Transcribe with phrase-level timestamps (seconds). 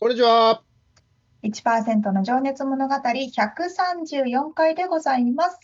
[0.00, 0.62] こんにちは。
[1.42, 5.58] 1%の情熱物語134回でございます。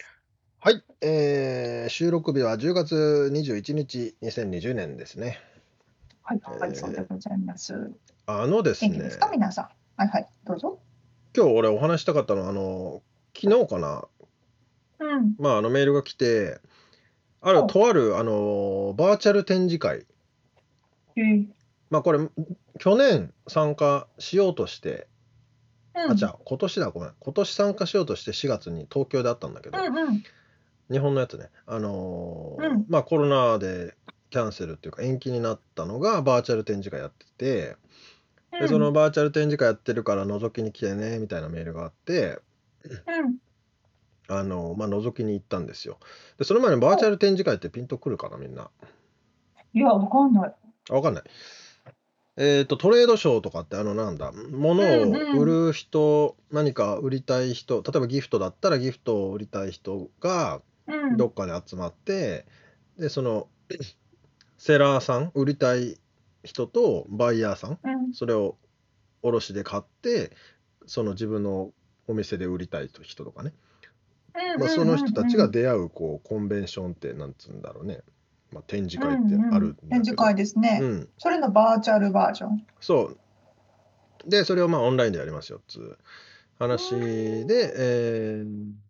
[0.58, 5.38] はい、えー、収録日は10月21日、2020年ですね。
[6.24, 7.92] はい、はい、えーそうでございます。
[8.26, 9.68] あのですねす、か、皆さん。
[9.96, 10.80] はい、はい、どうぞ。
[11.36, 13.02] 今日俺お話したかったのは、あの、
[13.40, 14.08] 昨日かな、
[14.98, 16.58] うん、まあ、あのメールが来て、
[17.40, 20.04] あるおとあるあのバーチャル展示会、
[21.14, 21.46] えー
[21.94, 22.18] まあこれ、
[22.80, 25.06] 去年参加しようとして、
[25.94, 30.24] うん、あ、じゃあ今年だ、ごめん、今年参加しようとして4月に東京であったんだけど、うん、うん、
[30.90, 33.94] 日本のやつね、あのーうんまあコロナで
[34.30, 37.76] キャンセルっていうか延期になったのがバーチャル展示会やってて、
[38.60, 42.40] でそのバーチャル展示会やってるから覗きに来てねみたいなメールがあって、
[44.26, 46.00] うん、あのまあ覗きに行ったんですよ。
[46.38, 48.68] でその前にバーチャル展示会ってピンとくるかなみんな。
[49.74, 50.54] いや、わかんない。
[50.90, 51.24] あわかんない。
[52.36, 62.46] えっとトレードショーとかってあのなんだ物を売る人、何か売りたい人例えばギフトだったらギフトを売りたい人がうん、どっかで集まって
[62.98, 63.48] でその
[64.58, 65.98] セラーさん売りたい
[66.42, 68.56] 人とバイヤーさんうん、それを
[69.22, 70.32] 卸で買って
[70.86, 71.72] その自分の
[72.06, 73.54] お店で売りたい人とかね、
[74.54, 78.02] うん、まあ、その人たちがうん出会うこうコンベンションってなんつうんだろうね、
[78.54, 80.78] まあ、展示会ってあるんだけど、展示会ですね。
[80.80, 82.66] うん、それのバーチャルバージョン。
[82.80, 83.18] そう
[84.26, 85.98] でそれをまあオンラインでやりますよっつう
[86.58, 88.84] 話で、えー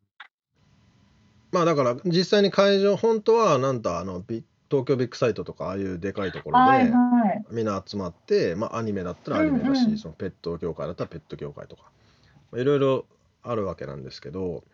[1.51, 7.45] まあだから実際に会場本当はなんだあのビ東京ビッグサイトとかああいうでかいところで、はい、はい。
[7.53, 11.83] みんな集まって、まあ、アニメだったらアニメだし、うんうんそのペット業界だったらペット業界とか
[12.51, 13.07] まあいろいろ
[13.45, 14.65] あるわけなんですけど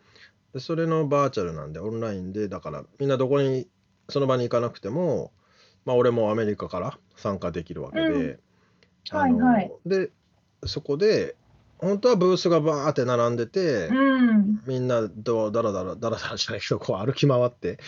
[0.55, 3.67] でそれのバーチャルなんでオンラインでだからみんなどこに
[4.11, 5.31] その場に行かなくても、
[5.85, 8.39] まあ、俺もアメリカから参加できるわけで、うん
[9.09, 10.11] あのはいはいで
[10.67, 11.35] そこで
[11.79, 14.61] 本当はブースがバーって並んでて、うん。
[14.67, 17.79] みんなどうだらだらだらだらじゃないけどこう歩き回って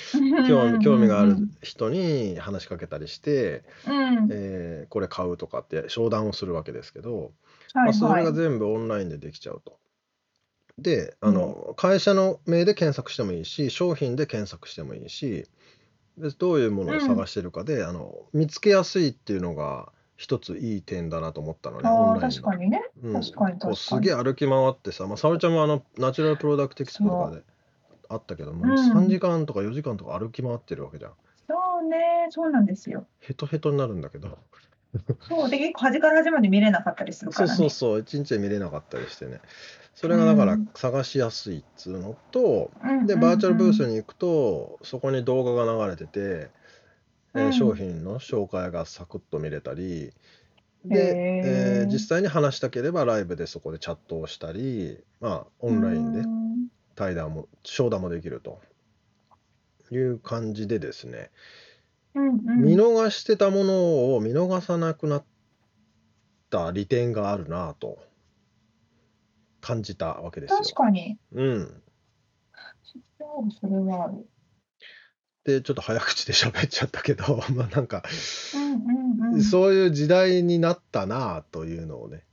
[0.47, 3.63] 興味興味がある人に話しかけたりして。
[3.87, 4.29] うん。
[4.31, 7.31] えーこれ買うとかって商談をするわけですけど、
[7.73, 8.33] はい、まあ、それがはい。
[8.33, 9.77] 全部オンラインでできちゃうと。
[10.77, 15.47] であの、会社の名で検索してもいいし商品で検索してもいいし
[16.17, 22.81] でどういうものを探してるかで、あの見つけやすいっていうのが一ついい点だなと思ったのねオああ、ンラインの確かにね。
[23.03, 23.13] うん。
[23.13, 23.75] 確かにこう確かに。
[23.77, 27.41] すげえ歩き回ってさ、まあ、沙織ちゃんもあのナチュラルプロダクティクスポとかで
[28.09, 28.91] あったけども、うん。
[28.91, 31.11] 3時間とか4時間とか歩き回ってるわけじゃん。
[31.47, 33.05] そうね、そうなんですよ。
[33.19, 34.37] ヘトヘトになるんだけど
[35.27, 37.57] そうで、結構端から端まで見れなかったりするかそうらね。
[37.57, 39.41] そうそう、一日で見れなかったりしてね。
[39.95, 40.67] それがだからうん。
[40.75, 43.19] 探しやすいっつうのと、で、うんうん。
[43.19, 46.51] バーチャルブースうんに行くと、そこに動画が流れてて、
[47.35, 47.53] えーうん。
[47.53, 50.11] 商品の紹介がサクッと見れたり、
[50.89, 56.67] へで、えーー実際に話したければライブでそこでチャットをしたり、まあ、オンラインでうん。
[56.95, 58.61] 対談も、商談もできると
[59.91, 61.31] いう感じでですね、
[62.15, 65.25] うんうん見逃してたものを見逃さなくなっ
[66.49, 67.97] た利点があるなぁと
[69.61, 70.57] 感じたわけですよ。
[70.57, 71.17] 確かに。
[71.31, 71.83] うん。
[73.17, 74.27] そうそれはある。
[75.45, 78.03] でちょっと早口で喋っちゃったけど まあなんか、
[78.55, 79.43] うんうんうん。
[79.43, 82.25] そういう時代になったなぁというのをね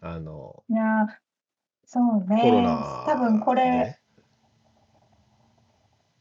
[0.00, 1.06] あのいやー、
[1.86, 2.40] そうね。
[2.42, 4.01] コロナ多分こでれ、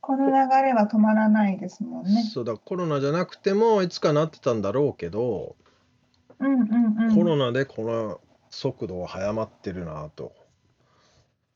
[0.01, 2.23] この流れは止まらないですもんね。
[2.23, 5.55] そうだコロナじゃなくてもいつかなってたんだろうけど、
[6.39, 7.15] うんうんうん。
[7.15, 8.19] コロナでこの
[8.49, 10.33] 速度は早まってるなぁと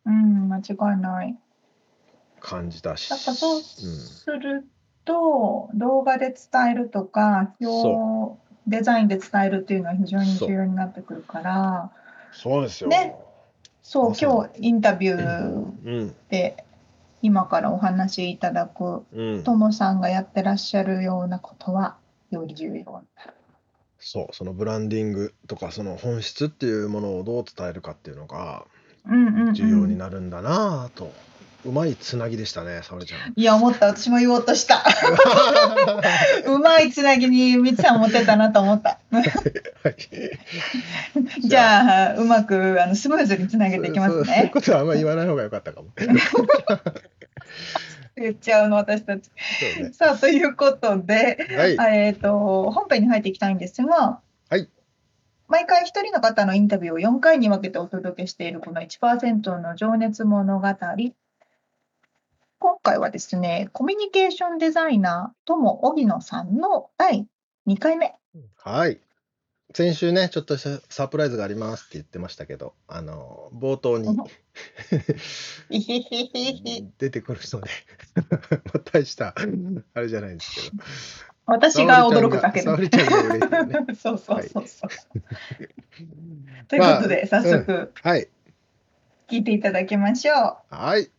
[0.05, 0.61] うん、間違
[0.95, 1.35] いない。
[2.39, 3.09] 感じたし。
[3.09, 4.67] やっぱそううんする
[5.03, 11.91] と、動画で伝えるとか、表デザインで伝えるっていうのは非常に重要になってくるから、
[12.31, 12.89] そうですよ。
[12.89, 13.15] ね
[13.81, 15.53] そう、今日インタビュー
[15.85, 16.15] うん。
[16.29, 16.63] で
[17.25, 19.43] 今からお話しいただくうん。
[19.43, 21.97] ともさんがやってらっしゃるようなことは
[22.29, 23.33] より重要になる。
[23.97, 28.65] そう、そのブランディングとか、その本質っていうものをどう伝えるかっていうのが
[29.07, 29.53] うんうん、うん。
[29.55, 31.11] 重要になるんだなぁと。
[31.65, 33.33] うまいつなぎでしたね、沙織ちゃん。
[33.35, 33.87] いや、思った。
[33.87, 34.83] 私も言おうとした。
[36.45, 38.99] うまいつなぎにみつさん持ってたなと思った。
[39.09, 39.21] は
[39.89, 39.95] い。
[41.41, 44.51] じゃあ、うまくあのスムーズにつなげていきますそうそういうね。
[44.53, 45.87] ことはあんまり言わない方が良かったかも。
[48.15, 49.29] 言っちゃうの、私たち。
[49.79, 49.91] ね。
[49.93, 51.97] さあ、ということで、はい。
[51.97, 54.69] えっ、と、本編に入っていきたいんですが、はい。
[55.47, 60.67] 毎回一人の方のインタビューを4回に分けてお届けしているこの1%の情熱物語。
[62.57, 67.27] 今回はですね、コミュニケーションデザイナー、とも荻野さんの第
[67.67, 68.15] 2回目。
[68.63, 68.99] はい。
[69.75, 74.17] 先週ね、ちょっとしたサプライズがありますって言ってましたけど、あの、冒頭に
[76.97, 77.69] 出てくる人で、
[78.15, 78.39] ま
[78.75, 79.35] あ大した、
[79.93, 80.83] あれじゃないんですけど。
[81.45, 82.89] 私が驚くだけでね。
[84.01, 84.89] そうそうそうそう。
[86.69, 88.29] ということで、早速はい。
[89.27, 90.57] 聞いていただきましょう。
[90.73, 91.11] はい。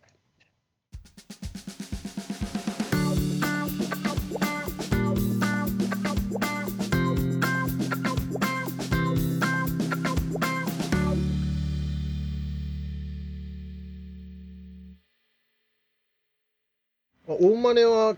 [17.70, 18.16] あ大真似は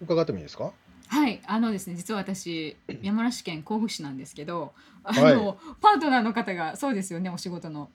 [0.00, 0.72] 伺ってもいいですか？
[1.08, 4.72] はい、あのですね、実は私、 山梨県甲府市なんですけど、
[5.02, 7.90] あはいの、パートナーの方が、そうですよね、お仕事の。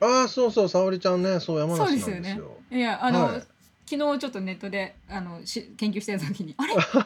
[0.00, 2.78] ああ、そうそう、沙織ちゃんね、そう、山そう梨ですよねなんですよ。。
[2.78, 3.42] いや、あの、はい
[3.86, 7.02] 昨日ちょっとネットで、あの、し研究してた時に、 あれ、同じだ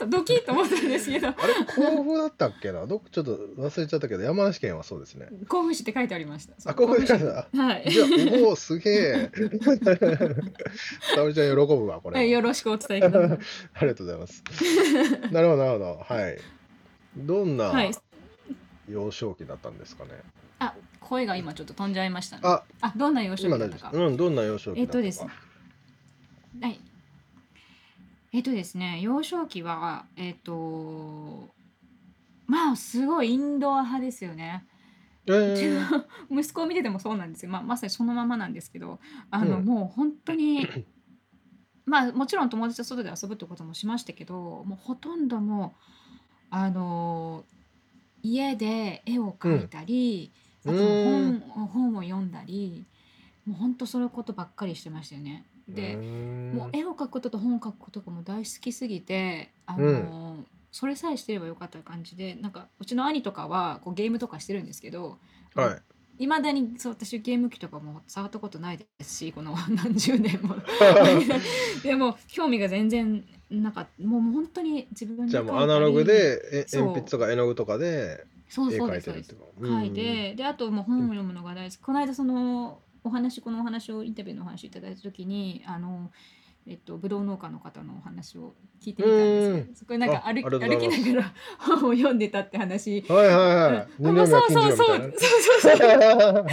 [0.00, 1.28] と、ドキッと思ったんですけど。
[1.30, 5.28] あれ、甲府だったっけな、どっちょっと忘れちゃったけど、山梨県はそうですね。
[5.48, 6.70] 甲府市って書いてありました。
[6.70, 7.62] あ、甲府市だった。
[7.62, 7.88] はい。
[7.88, 8.08] じゃあ、
[8.42, 9.30] おお、すげえ。
[11.14, 12.22] 沙織ちゃん喜ぶわ、これは。
[12.24, 13.38] よろしくお伝えください。
[13.74, 14.42] ありがとうございます。
[15.32, 16.04] なるほど、なるほど。
[16.14, 16.38] はい。
[17.16, 17.92] どんなはい。
[18.88, 20.10] 幼少期だったんですかね？
[20.58, 22.42] あ、声が今ちょっと飛んじゃいましたね。
[22.44, 23.90] あ、あ、どんな幼少今期だったか。
[23.92, 24.80] うん、どんな幼少期。
[24.80, 25.30] えっとですね
[26.60, 26.80] はい。
[28.32, 31.48] えっとですね、幼少期は、えっと、
[32.46, 34.66] まあ、すごいインドア派ですよね。
[35.26, 37.50] えー、息子を見ててもそうなんですよ。
[37.50, 38.98] まあ、まさにそのままなんですけど、
[39.30, 40.66] あの、うんもう本当に、
[41.84, 45.82] まあ、もちろん友達と外で遊ぶってこともしましたけど、もうほとんどもう、
[46.50, 47.44] あの、
[48.22, 52.84] 家で絵を描いたり、うんあと本本を読んだり、
[53.46, 55.46] もう本当そういうことばっかりしてましたよね。
[55.68, 55.96] で、
[56.54, 65.18] もう絵を描くことと本を描くことがもう大好きすぎてあの、それさえしてればよかった感じでなんかうちの兄とかはこうゲームとかしてるんですけど
[65.54, 65.82] はい。
[66.20, 70.56] いまだにそう私ゲーム機とかも触ったことないですしこの 何十年も。
[71.82, 74.04] でも興味が全然なかった。
[74.04, 79.66] もう本当に自分でじゃあもうアナログで鉛筆とか絵の具とかでそう絵そうですそうです描いてるってこと。
[79.66, 86.10] 書いて、であともう本を読むのが大好き、この間そのお話このお話をインタビューのお話いただいた時にあの
[86.66, 89.54] えっとブドウ農家の方のお話を聞いてみたんですよ。
[89.54, 89.74] うん。
[89.74, 93.04] そこでなんかあ歩歩きながら本を読んでたって話。
[93.08, 93.16] うん。
[93.16, 93.36] はいはい
[93.72, 93.88] はい。
[94.00, 94.96] うんそう金そうそう。
[94.96, 95.12] そう
[95.60, 96.46] そうそう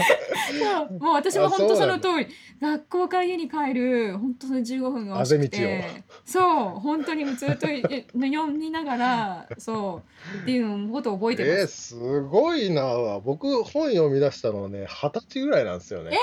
[0.52, 2.28] そうもう私もあ本当その通り
[2.62, 6.44] 学校から家に帰る本当その15分が惜しくてそう
[6.80, 10.02] 本当にずっとえ読みながらそ
[10.38, 13.20] うっていうのことを覚えてますえー、すごいな。
[13.24, 16.12] 僕本読み出したのね二十歳ぐらいなんですよね。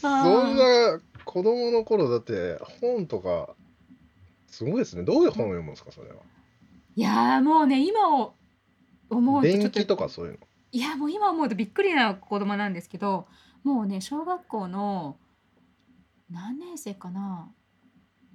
[0.00, 3.54] そんな子供の頃だって本とか
[4.46, 5.02] すごいですね。
[5.02, 6.16] どういう本を読むんですかそれは。
[6.96, 8.34] いやーもうね今を
[9.10, 10.38] 思うとちょっ電気ととかそういうの。
[10.72, 13.26] いやもう今思うとびっくりな子供なんですけど
[13.64, 15.16] もうね小学校の
[16.30, 17.48] 何年生かな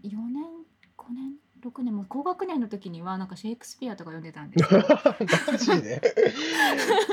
[0.03, 0.43] 4年
[0.97, 4.81] 5年6年もう高学年の時にはなんかシェイクスピアとか読んでたんですよ。
[5.49, 6.01] マジで？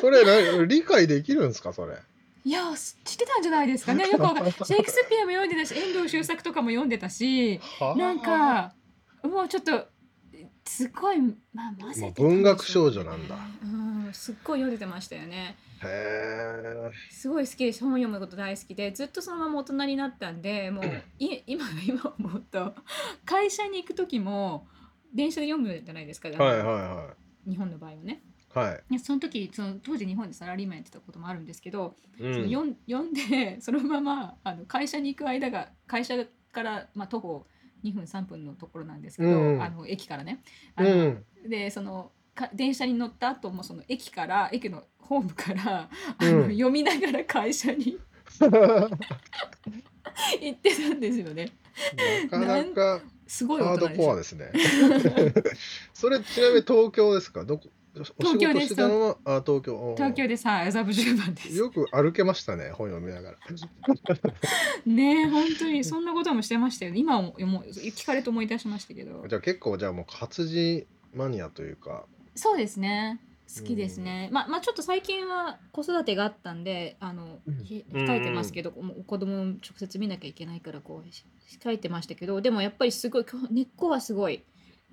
[0.00, 1.96] それな理解できるんですかそれ？
[2.44, 2.62] いや
[3.04, 4.08] 知ってたんじゃないですかね。
[4.10, 4.24] よく
[4.64, 7.92] シェイクスピアも読んでたし遠藤周作とかも読んでたしは？
[7.92, 8.74] あなんか
[9.22, 9.86] もうちょっと
[10.64, 11.20] すごい
[11.52, 13.36] まあ混ぜてたんでしょうね文学少女なんだ。
[13.62, 13.79] うん
[14.12, 15.56] すっごい読んでてましたよね。
[17.10, 20.84] すごい好きでし本読むこと大好きでずっとそのまま大人になったんでもう
[21.18, 22.74] い 今今思うと
[23.24, 24.66] 会社に行く時も
[25.14, 27.14] 電車で読むじゃないですか、はいはいは
[27.48, 28.22] 日本の場合はね
[28.54, 28.58] い。
[28.58, 28.84] はい。
[28.90, 36.14] いやその時その当時日本でサラリーマンやってたこともあるんですけど、うんその読ん読んでそのままあの会社に行く間が会社
[36.52, 37.46] から、まあ、徒歩
[37.84, 40.42] 2分3分のところなんですけど、うんあの駅からね
[40.74, 41.24] あの、うん。
[41.48, 42.19] でそのか
[42.54, 47.98] 電車に乗った後もその駅から駅のホームからあの、うん読みながら会社に
[50.40, 51.48] 言ってたんですよね。
[52.30, 53.88] なかなかすごいハード。
[53.90, 54.50] コアですね。
[55.94, 57.44] それちなみに東京ですか？
[57.44, 57.68] どこ？
[58.18, 59.16] 東京です事してたのは？
[59.24, 61.56] あ東京東京でさ、麻布十番です。
[61.56, 63.36] よく歩けましたね本読みながら。
[64.86, 66.98] ねえ、本当にそんなこともしてましたよね。
[66.98, 69.24] 今ももう聞かれて思い出しましたけど。
[69.28, 72.06] じゃあ結構じゃあもう活字マニアというか。
[72.34, 73.20] そうですね。
[73.58, 74.28] 好きですね。
[74.32, 81.24] まあまあちょっと最近は子育てがあったんで、あのうんひ控えてますけど、もう子供を直接見なきゃいけないからこうひ
[81.60, 84.42] 控えてましたけど、でもやっぱりすごい今日根っこはすごい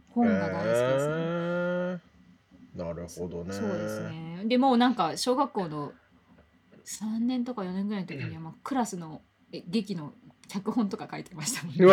[0.10, 1.14] 本が大好きですね。
[1.16, 2.18] えー
[2.78, 3.54] なるほどね。
[3.54, 4.44] そうですね。
[4.46, 5.94] でもうなんか小学校の
[6.86, 10.14] 3年とか4年ぐらいの時にはもうクラスのえ劇の
[10.48, 11.86] 脚本とか書いてましたもんね。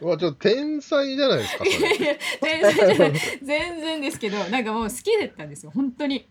[0.00, 2.06] うわちょっと天才じゃないですかそいやいれ。
[2.06, 3.12] や全然じゃない
[3.42, 6.28] 全然ですけどなんかもう好きだったんですよ本当に。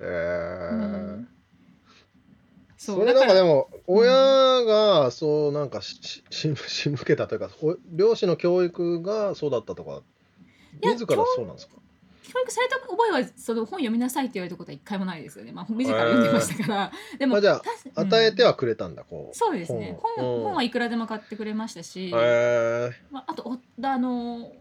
[0.00, 0.78] えーう
[1.20, 1.28] ん
[2.76, 4.10] そそうれなんかでも親
[4.64, 10.02] がそうなんかしし し仕向 けたというかお両親の教育がそうだったとか
[10.82, 11.74] いや自らそうなんですか？
[12.22, 15.52] 教育された覚えはその本読みなさいって言われたことは一回もないですよね。
[15.52, 16.92] まあ自ら読んでましたから。
[17.18, 19.36] でもまあじゃあたうん与えてはくれたんだこう。
[19.36, 19.98] そうですね。
[20.16, 20.36] 本を。
[20.36, 20.44] うん。
[20.44, 24.52] 本はいくらでも買ってくれましたし、へまあ、あとおあの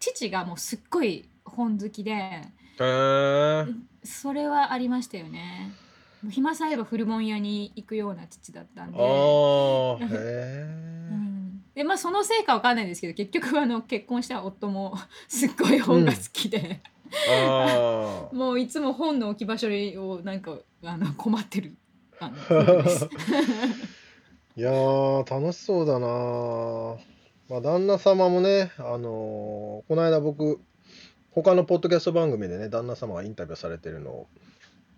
[0.00, 2.42] 父がもうすっごい本好きで。
[4.04, 5.72] それはありましたよね。
[6.30, 8.98] 暇さえば古本屋に行くような父だったんで。
[11.74, 14.96] でまあそのせいかわかんないですけど結局あの結婚した夫も
[15.28, 16.80] すっごい本が好きで、
[18.32, 21.74] もういつも本の置き場所をなんかあの困ってる
[22.20, 23.08] あの夫婦です。
[24.54, 26.98] いやー楽しそうだなー。
[27.48, 30.60] まあ旦那様もねあのーこの間僕
[31.32, 34.26] 他のポッドキャスト番組でね旦那様がインタビューされてるのを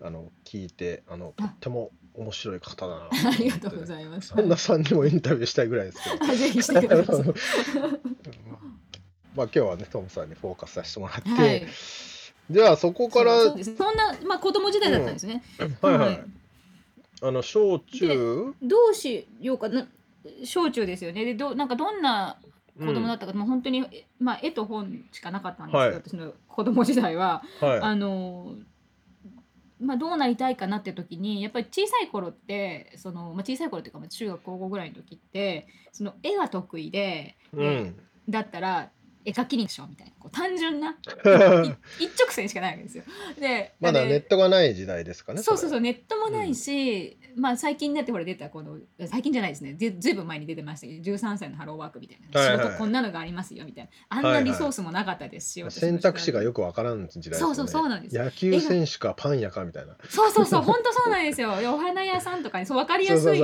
[0.03, 4.35] あの聞いてあのとっても面白い方だなありがとうございます。
[4.37, 6.25] 旦那さんにもインタビューしたいぐらいですけど。
[6.33, 7.25] あぜひしてください。
[9.35, 11.67] まあ今日はねトムさんにフォーカスさせてもらって、はい。
[12.51, 15.43] じゃあそこからそんなまあ子供時代だったんですね。
[15.83, 16.25] はいはい、はい。
[17.23, 18.55] あの小中？
[18.63, 19.89] どうしようかな。
[20.45, 21.25] 小中ですよね。
[21.25, 22.39] でどうなんかどんな
[22.79, 25.93] 子供だったか、もう本当にえまあ絵と本しかなかったんですけど、はい。
[25.95, 27.43] 私の子供時代は。
[27.61, 27.81] はい。
[27.81, 28.55] あの
[29.81, 37.97] まあ、どうなりたいかなって時にやっぱり小さい頃ってその、まあ、小さい頃っていうかまあ中学高校ぐらいの時ってその絵が得意で、うん。
[38.29, 38.91] だったら
[39.25, 40.91] 絵描きにしようみたいなこう単純な
[42.01, 43.05] い一直線しかないわけですよ。
[43.39, 49.75] でまだでネットがない時代ですかねそうそうそううネットもないし、まあ最近になってほら出たこの最近じゃないですね。
[49.75, 53.91] ずずいぶん前に出てましたけど13歳のハローワークみたいな、はいはい仕事こんなのがありますよみたいな。
[54.09, 54.45] あんはいはない。
[54.45, 58.17] リソースもなかったですし、私の選択肢がよよくわからん時代ですそうそうそうなんです。
[58.17, 59.97] 野球選手かパン屋かみたいな。
[60.09, 60.63] そうそうそう。
[60.63, 61.51] 本当そうなんですよ。
[61.75, 63.43] お花屋さんとかにそう分かりやすい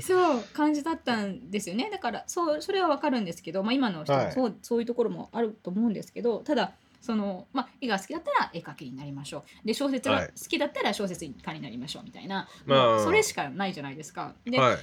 [0.00, 1.90] そう感じだったんですよね。
[1.90, 6.72] だからそうそれは分かるんですけど、まあ、今の人そう,、そういうところもあると思うんですけどただ
[7.04, 9.66] その、まあ、絵が好きだったら絵描きになりましょう。
[9.66, 10.28] で小説がはい。
[10.28, 13.00] 好きだったら小説家になりましょうみたいな、まあ。
[13.00, 14.32] それしかないじゃないですか。
[14.46, 14.76] で、はい。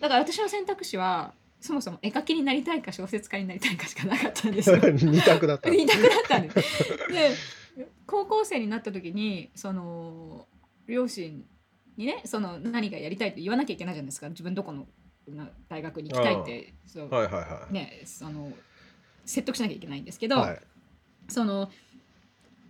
[0.00, 4.78] だから私の選択肢はそもそも絵描きになりたいか小説家になりたいかしかなかったんですよ。
[4.80, 5.68] 二択だった。
[5.68, 6.88] 二択だったんです。
[7.12, 7.36] で
[8.06, 10.46] 高校生になった時にその
[10.86, 11.44] 両親
[11.98, 14.30] にねその何がやりたいって言わなきゃいけないじゃないですか。
[14.30, 14.86] 自分どこの
[15.28, 17.74] な大学に行きたいってそう、はいはいはい。
[17.74, 18.50] ねその
[19.26, 20.60] 説得しなきゃいけないんですけど、はい
[21.30, 21.70] その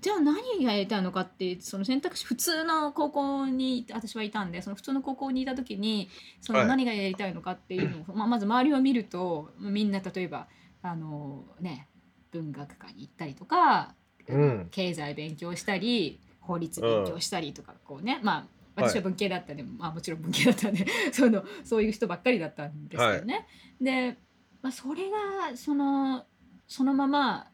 [0.00, 6.08] じゃあ何がやりたいのかってその選択肢普通の高校に私はいたんでその普通の高校にいた時に
[6.40, 6.68] そのはい。
[6.68, 10.46] 何がやりたいのかっていうのを、 まあ、まず周りを見るとみんな例えば
[10.82, 11.88] あのね
[12.32, 13.94] 文学科に行ったりとか、
[14.28, 14.68] うん。
[14.70, 23.46] 経済勉強したり法律勉強したりとか、こうねまあ私は文系だったんで、まあ、もちろん文系だったんで そのそういう人ばっかりだったんですけどね。
[23.80, 24.16] で、
[24.62, 26.24] まあ、それがその
[26.66, 27.50] そのまま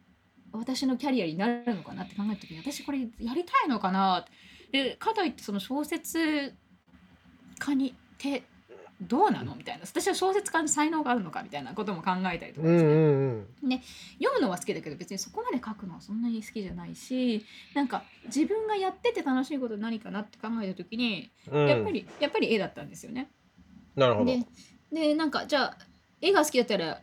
[0.51, 4.25] 私のキャリアになるのかなって考えた時に私これやりたいのかな
[4.71, 6.55] でかといってその小説
[7.59, 8.43] 家にって
[9.01, 9.85] どうなのみたいな。
[9.85, 13.81] 私は小説家に才能があるのかみたいなことも考えたりとかですね、うんうんうん。
[14.17, 21.67] 読むのは好きだけど別にそこまで書くのはそんなに好きじゃないしなんか自分がやってて楽しいこと何かなって考えた時に、うん。
[21.67, 23.29] やっぱりやっぱり絵だったんですよね。
[23.95, 24.25] なるほど。
[24.25, 24.43] で
[24.91, 25.77] でなんかじゃあ
[26.19, 26.99] 絵が好きだったら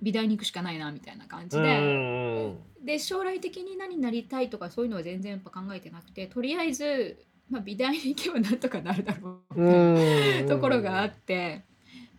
[0.00, 9.60] 美大に行くしかないなみたいな感じで、うんうんうんで将来的に何になりたいとかそういうのは全然やっぱ考えてなくてとりあえず、まあ、美大に行けばなんとかなるだろう。
[9.60, 10.48] みたいなうん。
[10.48, 11.64] ところがあって。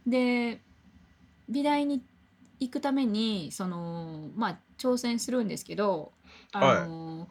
[0.07, 0.61] で
[1.49, 2.03] 美大に
[2.59, 6.11] 行くためにそのまあ挑戦するんですけど
[6.51, 7.27] あの、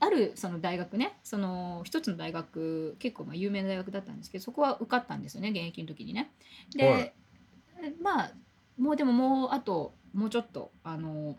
[0.00, 6.30] あるその大学ねその一つの大学結構まあ有名な大学だったんですけどそこは受かったんですよね現役の時にね。
[6.74, 7.14] で、はい。
[8.00, 8.30] まあ
[8.78, 11.36] もうでももうあともうちょっとあの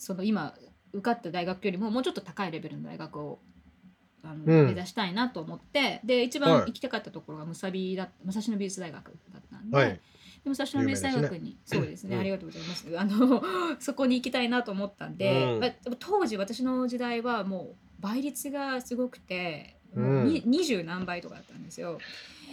[0.00, 0.54] その今
[0.94, 3.38] 受かった大学よりももうちょっと高いレベルの大学を
[4.24, 4.64] あの、うん。
[4.64, 6.50] 目指したいなと思ってで一はい。
[6.52, 9.76] 番行きたかったところがむさびだ武蔵野美術大学だったんで。
[9.76, 9.88] はい。
[10.42, 12.20] で武蔵野美術大学に、そうですね、うん。
[12.22, 12.86] ありがとうございます。
[12.98, 13.42] あの
[13.78, 15.60] そこに行きたいなと思ったんで、うん。
[15.60, 20.42] まあでも当時私の時代はもう倍率がすごくて、もうん。
[20.46, 21.98] 二十何倍とかだったんですよ。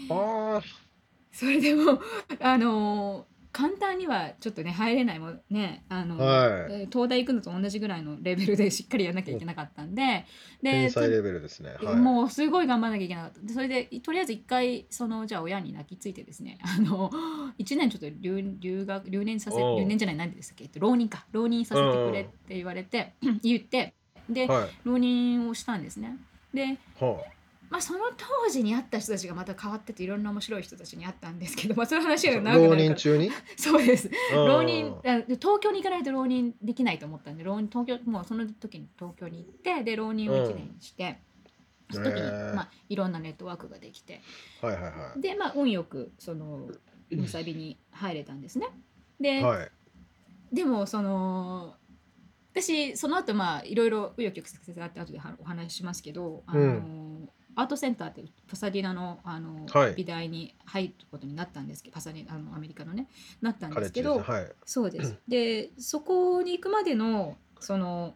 [0.10, 0.62] あ
[1.32, 2.02] それでも
[2.42, 5.84] あの簡単にはちょっとね入れないもんね。
[5.90, 6.82] あの、はい。
[6.82, 10.26] えー東大行くのと同じぐらいのレベルでしっかりやらなきゃいけなかったんで。
[10.62, 11.76] で天才レベルですね。
[11.82, 11.96] はい。
[11.96, 13.40] もうすごい頑張らなきゃいけなかった。
[13.42, 16.60] でそれでとりあえず一回そのじゃあ親に泣きついてですね。
[16.64, 17.10] あの
[17.60, 21.26] 1年ちょっと留留学留年させ留年じゃない何でしたっけ、えっと、浪人か。
[21.32, 23.14] 浪人させてくれって言われて
[23.44, 23.94] 言って
[24.30, 24.70] で、はい。
[24.84, 26.18] 浪人をしたんですね。
[26.54, 27.24] では
[27.70, 32.34] まあその当時に会った人たちがまた変わってていろんな面白い人たちに会ったんですけど、まあ、そういう話あ。
[32.36, 33.32] が長くな浪るから人中に？
[33.58, 41.20] そうです浪人東京に行かないと浪人できないと思ったんで浪人東京もうその時に東京に行ってで浪人を1年して、
[41.92, 42.22] その時に、
[42.54, 44.22] まあ、いろんなネットワークができて
[44.62, 46.70] はいはいでまあ運よくその
[47.12, 48.68] むさびに入れたんですね。
[49.20, 49.58] で、はい。
[49.60, 49.72] はい。
[50.52, 51.76] でもその
[52.54, 63.08] 私その後まあいろいろ紆余曲折があって後ではお話ししますけどあの、うんアートセンターってパサディナのあの、はい美大に入ることになったんですけどパサディナあのアメリカのね
[63.42, 64.20] なったんですけど。
[64.20, 64.52] はい。
[64.64, 65.18] そうです。
[65.28, 68.14] でそこに行くまでのその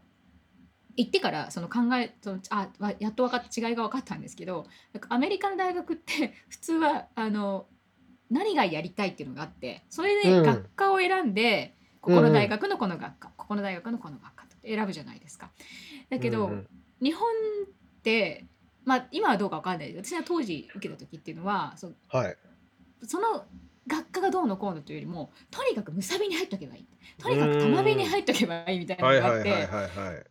[0.96, 4.68] 行ってからその考えそのあわやっと分かった違いが分かったんですけど
[5.10, 7.66] アメリカの大学って 普通はあの
[8.30, 15.52] 何がやりたいっていうのがあってそれでうん学科を選んで、ここの大学のこの学科、ここの大学のこの学科って選ぶじゃないですか。
[16.10, 16.68] だけど、うんうん
[17.02, 17.28] 日本
[17.66, 18.46] って
[18.86, 22.38] まあ今はどうか分かんないです私が当時受けた時っていうのはそはい。
[23.04, 23.46] その
[23.88, 30.26] 学科がどうのこうのというよりもとにかくむさびに入っとけばいいとにかく玉びに入っとけばいいみたいなはいのがあってはいはいはいはい。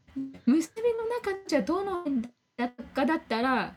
[0.46, 2.04] むさびの中じゃどの
[2.56, 3.74] 学科だったら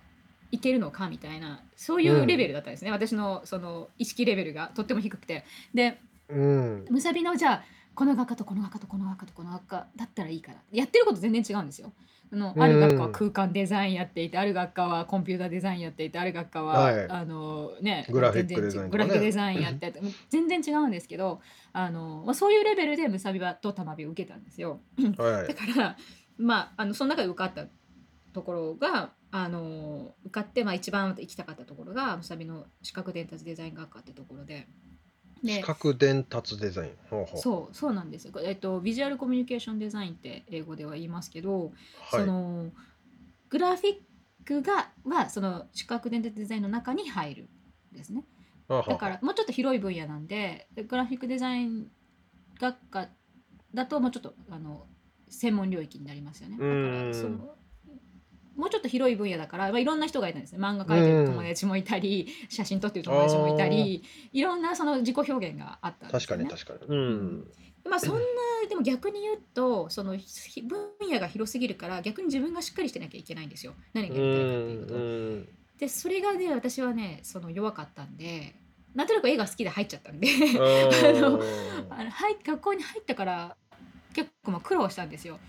[0.51, 6.85] いけるのかみたいなそういうレベルだったんですね、私のその意識レベルがとっても低くてでうん。
[6.89, 7.63] むさびのじゃあ
[7.95, 11.91] この学科とこの学科とこの学科とこの学科だったらいいからやってること全然違うんですよ。
[12.31, 21.41] あのある学科は空間デザインやっていて、ある学科はコンピューターデザインやっていてある学科は、はいあのねグラフィック全然デザインねグラフィックデザインやってて 全然違うんですけど
[21.73, 24.79] あの、まあ、そういうレベルでむさびばとたまびを受けたんですよ。
[25.17, 25.53] はい だ。
[25.53, 25.97] から
[26.37, 27.65] まああのその中で受かった
[28.33, 34.67] ところがあの受かって、まあ、一番行きたかったところがむさびの視覚伝達デザイン学科ってところで。
[35.43, 36.91] で視覚伝達デザイン。
[37.09, 37.41] ほうほう。
[37.41, 41.71] そうそうなんですよ、えっと、ビジュアルコミュニケーションデザインって英語では言いますけど、
[42.09, 42.25] はいそ。
[42.25, 42.71] の
[43.49, 43.95] グラフィッ
[44.45, 47.49] クがはその視覚伝達デザインの中に入る
[47.93, 48.25] んですね
[48.67, 51.87] あはだからもうちょっと広い分野なんででグラフィックデザイン
[52.59, 53.09] 学科
[53.73, 54.87] だともうちょっとあの
[55.29, 57.57] 専門領域になりますよねだかうんらそう
[58.55, 66.95] もうちょっと広い分野だから、まあ、いろんな人がいたんですね漫画描いてる友達もいたり写真撮ってる友達もいたりいろんなその自己表現があったんでね確かに確かに。
[66.95, 67.51] うん。
[67.85, 68.21] まあそんな
[68.69, 74.95] でも逆に言うとそのひ分野が広すぎるから逆に自分がしっかりしてなきゃいけないんですよ何がうやりたいかっていうこと。
[74.95, 75.63] ん。
[75.79, 78.55] でそれがね私はねその弱かったんで
[78.95, 81.41] なんとなく絵が好きで入っちゃったんで あの
[81.89, 83.57] あの入学校に入ったから
[84.13, 85.39] 結構まあ苦労したんですよ。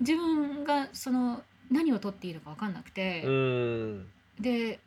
[0.00, 4.06] 自分がその何を取っていいのか分かんなくて、うん。
[4.40, 4.80] で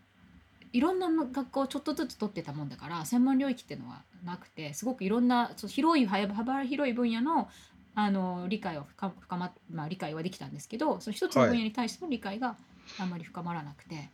[0.74, 7.50] いろんな学校をちょっとずつ取ってたもんだから専門領域っていうのはなくてすごくいろんなそう広い幅幅広い分野の
[7.96, 12.56] あの理解を深深ま、まあ、理解はできたんですけどその一つの分野に対しての理解が
[13.00, 14.10] あんまり深まらなくて、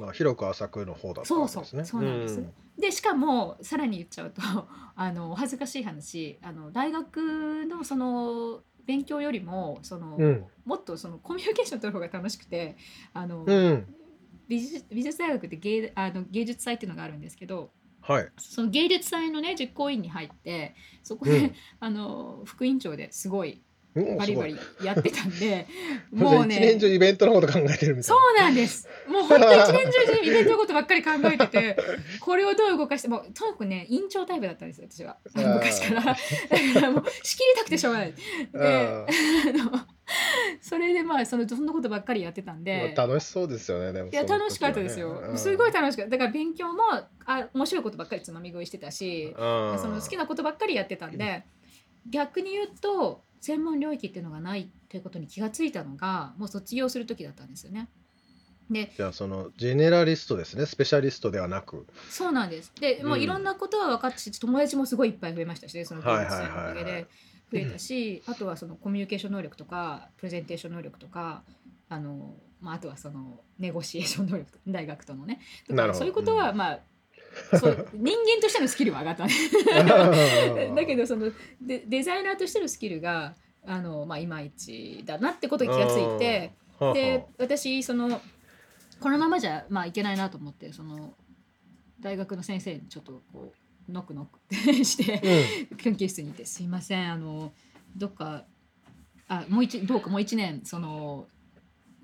[0.00, 1.84] まあ広く浅くの方だったわけですね。
[1.84, 2.42] そうそうそうなんです
[2.78, 4.40] でしかもさらに言っちゃうと
[4.96, 6.38] あのお恥ずかしい話。
[6.42, 10.44] あの大学のその勉強よりもその、うん。
[10.64, 12.76] もっとそのコミュニケーション取る方が楽しくて
[13.12, 13.86] あの、うん。
[14.48, 17.70] 美術美術大学って芸あの芸術祭っていうのがあるんですけど
[18.02, 18.28] はい。
[18.38, 23.60] その芸術祭のね実行委員に入ってそこで、うん あの副委員長ですごいうん
[23.94, 25.66] バリバすリやってたんで
[26.10, 28.20] もうね一年中イベントのこと考えてるみたいそな。
[28.20, 28.88] うなんです。
[29.06, 31.76] もう本当一年中イベントのことばっかり考えてて
[32.20, 35.18] これをどう動かしてもうとにかくね委員長タイプだったんですよ私は。
[35.54, 36.02] 昔から。
[36.02, 38.12] だからもう仕切りたくてしょうがない。
[38.12, 38.18] で
[38.54, 39.80] ああの
[40.60, 42.94] それでまあそのそんなことばっかりやってたんーで。
[42.96, 43.92] まあ楽しそうですよね。
[43.92, 45.38] でもいや楽しかったですよ、うん。
[45.38, 46.10] すごい楽しかった。
[46.10, 46.82] だから勉強も
[47.26, 49.78] あ面白いことばっかりつまみ食いしてたしうん。
[49.78, 51.44] その好きなことばっかりやってたんで
[52.08, 57.88] 逆に言うと専門領域っていうのがないっていうことに気がついたのがもう卒業する時だったんですよね。
[58.70, 60.64] でじゃあそのジェネラリストですね。
[60.64, 61.86] スペシャリストではなく。
[62.08, 62.72] そうなんです。
[62.80, 67.06] で、もういろんなことは分かったし友達もすごいいっぱい増えましたしねそのはい大学生のおかげで
[67.52, 71.42] 増えたし、あとはそのコミュニケーション能力とかプレゼンテーション能力とか
[71.90, 75.40] あの、まあ、あとはそのネゴシエーション能力と大学とのね。
[75.68, 76.80] とかそういうことは、まあ
[77.58, 79.32] そう人間としてのスキルは上がったね。
[80.74, 83.34] だけどそのデデザイナーとしてのスキルが
[83.66, 88.20] あの、まあ、いまいちだなってことに気がついてで私その
[89.00, 91.14] このままじゃ、まあ、いけないなと思ってその
[92.00, 93.52] 大学の先生にちょっとこ
[93.88, 94.38] うノックノック
[94.72, 97.52] ってして研究室にいて「すいませんあの
[97.96, 98.44] どっか
[99.28, 101.26] あもう一どうかもう一年その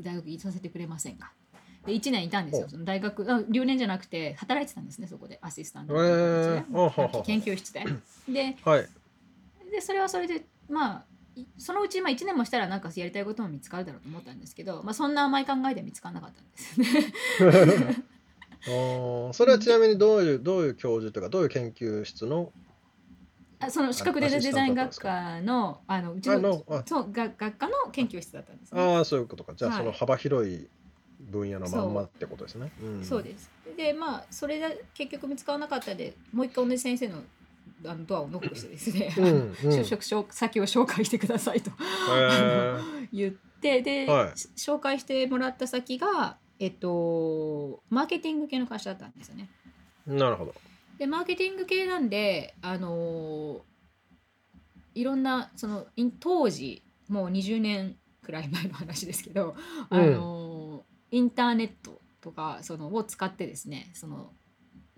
[0.01, 1.33] 大学いさせてくれませんか?」
[1.87, 2.69] で1年いたんですよ。
[2.69, 6.55] その大学あ留年じゃなくて働いてたんですねそこでアシスタントへー。
[6.55, 7.85] でほうほうほう研究室で。
[8.29, 8.89] ではい。
[9.71, 11.05] でそれはそれでまあ
[11.37, 18.05] いそのうちまあ1年もしたらなんかやりたいことも見つかるだろうと思ったんですけど、まあ、そんな甘い考えでは見つからなかったんですね。
[19.33, 22.53] それはちなみにどういうどういう教授とかどういう研究室の
[23.59, 28.81] あその資格デザイン学科のあのうちあのそうが学科の研究室だったんですね。
[28.81, 29.55] ああそういうことか。
[29.55, 29.79] じゃあはい。
[29.81, 30.69] その幅広い
[31.21, 32.73] 分野のまんまってことですね。
[32.83, 33.51] んそうです。
[33.77, 37.23] でまあそれで結局見つからなかったんでもう一回同じ先生の
[37.87, 41.71] あのドアをノックしてですね、うんうん 就職しょ先を紹介してくださいと
[43.13, 49.51] 言ってで、はいし紹介してもらった先がえっとマーケティング系の会社だったんですよね。
[50.07, 50.55] なるほど。
[50.99, 53.61] でマーケティング系なんであのー
[54.95, 55.87] いろんなその
[56.19, 59.55] 当時もう20年くらい前の話ですけど、
[59.89, 60.50] あのー
[61.11, 64.31] インターネットとかそのを使ってですねその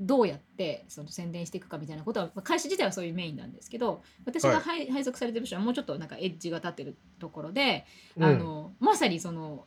[0.00, 8.24] どうやってその宣伝していくかみたいなことはまあ会社自体はそういうメインなんですけど私が配,、配属されてる部署はもうちょっとなんかエッジが立ってるところで、うん。
[8.24, 9.64] あのまさにその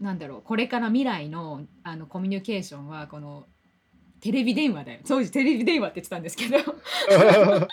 [0.00, 3.44] なんだろうこれから未来のあのコミュニケーションはこの
[4.20, 5.00] テレビ電話だよ。
[5.06, 6.58] 当時テレビ電話って言ってたんですけど。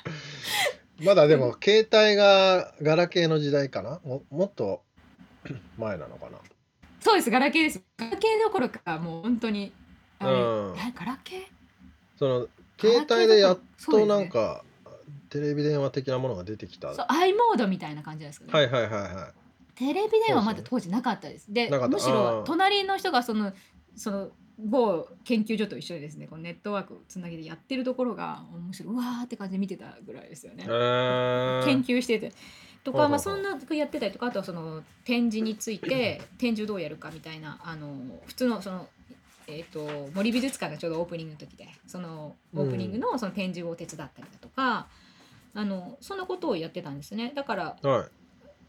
[1.04, 4.00] まだでも携帯がガラケーの時代かな？
[4.04, 4.84] ももっと
[5.78, 6.38] 前なのかな？
[7.04, 7.30] そうです。
[7.30, 7.84] ガラケーです。
[7.98, 9.74] ガラケーどころかもう本当に
[10.22, 10.28] うん。
[10.78, 11.42] えガラケー？
[12.18, 12.48] その
[12.80, 14.64] 携帯でやっとなんか
[15.30, 16.94] テレビ電話的なものが出てきた。
[16.94, 19.14] そう i モードみたいな感じですけど、はいはいはいはい。
[19.76, 21.52] テレビ電話まだ当時なかったです。
[21.52, 23.52] でむしろ隣の人がその
[23.98, 26.28] その某研究所と一緒にですね。
[26.28, 30.64] このネットワークをつなげてやってるところが面白いうわーって感じで見てたぐらいですよね。
[30.68, 30.70] え。
[30.70, 31.66] ー。
[31.66, 32.32] 研究してて
[32.84, 38.90] とか、まあ、そんなやってたりとかあとはその展示について 展示をどうやるかみたいなあの普通のその。
[39.46, 44.88] えー、と森美術館がちょうどオープニングの時でそのオープニングのその展示を手伝ったりだとか、
[45.54, 48.10] あのそんなことをやってたんですねだからはい。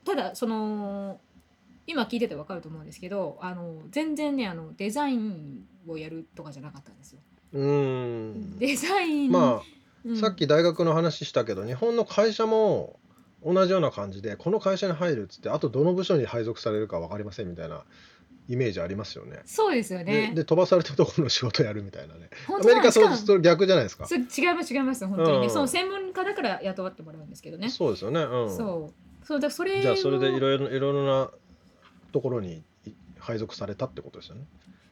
[0.05, 1.21] ただその
[1.87, 7.21] 今聞いててわかると思うんですけどあの全然ねあのデザインをやるとかじゃなかったんですよ。
[7.53, 8.59] うーん。
[8.59, 9.63] デザイン、まうんあ
[10.21, 12.99] さっき大学の話したけど日本の会社も
[13.45, 17.83] 同じような感じでこの会社に入るっつってあとどの部署に配属されるか分かりませんみたいな
[18.49, 19.41] イメージありますよね。
[19.47, 20.33] そうですよでね。
[20.35, 22.29] で飛ばされたところの仕事やるみたいなね。
[22.47, 24.07] 本アメリカそうそれ逆じゃないですか？
[24.11, 27.71] 違います違います本当にね、うんその専門家だから雇ってもらうんですけどね。
[27.71, 28.21] そうですよね。
[28.23, 28.57] うん。
[28.57, 31.31] そうそうだそれじゃあそれでいいろいろいろいろな
[32.13, 34.45] ところにい配属されたってことですよね。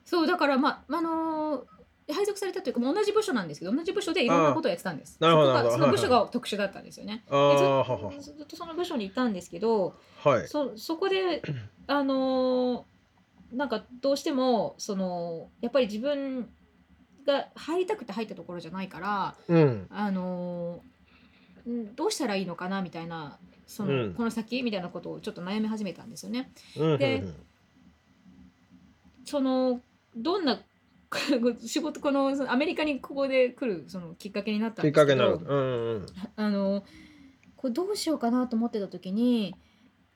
[0.05, 1.65] そうだからまああのー
[2.13, 5.19] 配属されたというか同じ部署なんですけど同じ部署でいろんなことをやってたんです。
[5.21, 7.25] そこがその部署が特殊だったんですよね。
[7.29, 10.49] ははずっとその部署にいたんですけど、はい。
[10.49, 11.43] そそこで
[11.87, 16.49] あのーなんかどうしてもそのやっぱり自分
[17.27, 19.87] が入りたくて入ったところじゃないからうん。
[19.91, 26.51] あのーんどうしたらいいのかなみたいなその、うんこの先みたいなことをちょっと悩み始めたんですよね。
[26.77, 27.25] うんで
[29.25, 29.81] その
[30.17, 30.61] どんな
[31.61, 35.57] 仕事このアメリカにここで来るそのきっかけになったんきっですけどかけになる。
[35.57, 36.85] うんうんあの
[37.57, 39.55] これどうしようかなと思ってた時に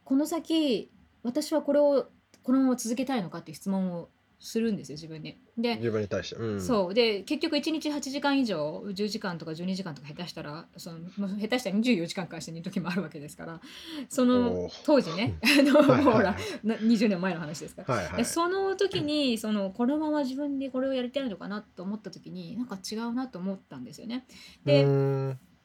[0.02, 0.90] この先
[1.22, 2.08] 私はこれを
[2.42, 4.08] このまま続けたいのかっていう質問を
[4.46, 5.36] するんですよ自分に。
[5.58, 6.36] で、自分に対して。
[6.36, 6.60] うん。
[6.62, 10.98] そうで結局1日8時間以上10時間とか12時間とか下手したらその
[11.36, 13.60] 下手したら24時間からして寝る時もあるわけですから
[14.08, 17.94] そおのー当時ね あのはいほはいらな20年前の話ですから。
[17.94, 18.24] はいはいで。
[18.24, 24.26] その時にそのこのまま自分でこれをやりたいのかなと思った時になんか違うなと思ったんですよね。
[24.64, 24.84] で、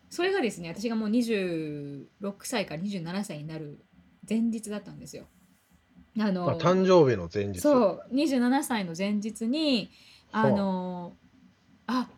[0.10, 2.06] それがですね私がもう26
[2.44, 3.80] 歳から27歳になる
[4.28, 5.26] 前日だったんですよ。
[6.20, 7.60] あのあ誕生日の前日。
[7.62, 9.90] そう27歳の前日に
[10.32, 11.14] あの
[11.88, 12.10] あ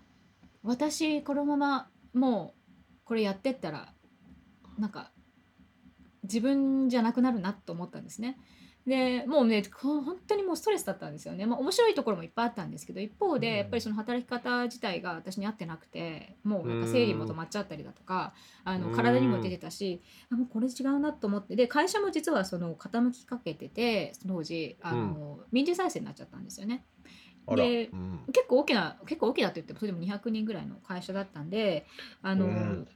[0.63, 2.63] 私このままもう
[3.05, 3.93] これやってったら
[4.77, 5.11] なんか
[6.23, 8.37] 自分じゃなくなるなと思ったんですね。
[8.85, 18.33] でもうねこう本当にもうストレスだったんですよね、まあ、面白いところもいっぱいあったんですけど一方でやっぱりその働き方自体が私に合ってなくてもうなんか生理も止まっちゃったりだとか
[18.65, 18.95] あのうん。
[18.95, 26.83] 体にも出てたしあもうこれ違うなと思ってで会社も実はその傾きかけてて当時あの、民事再生になっちゃったんですよね。
[27.47, 28.19] でうん。
[28.31, 31.85] 結構大きな結構大きなって言ってもそれでも200人ぐらいの会社だったんで
[32.21, 32.87] あの、うん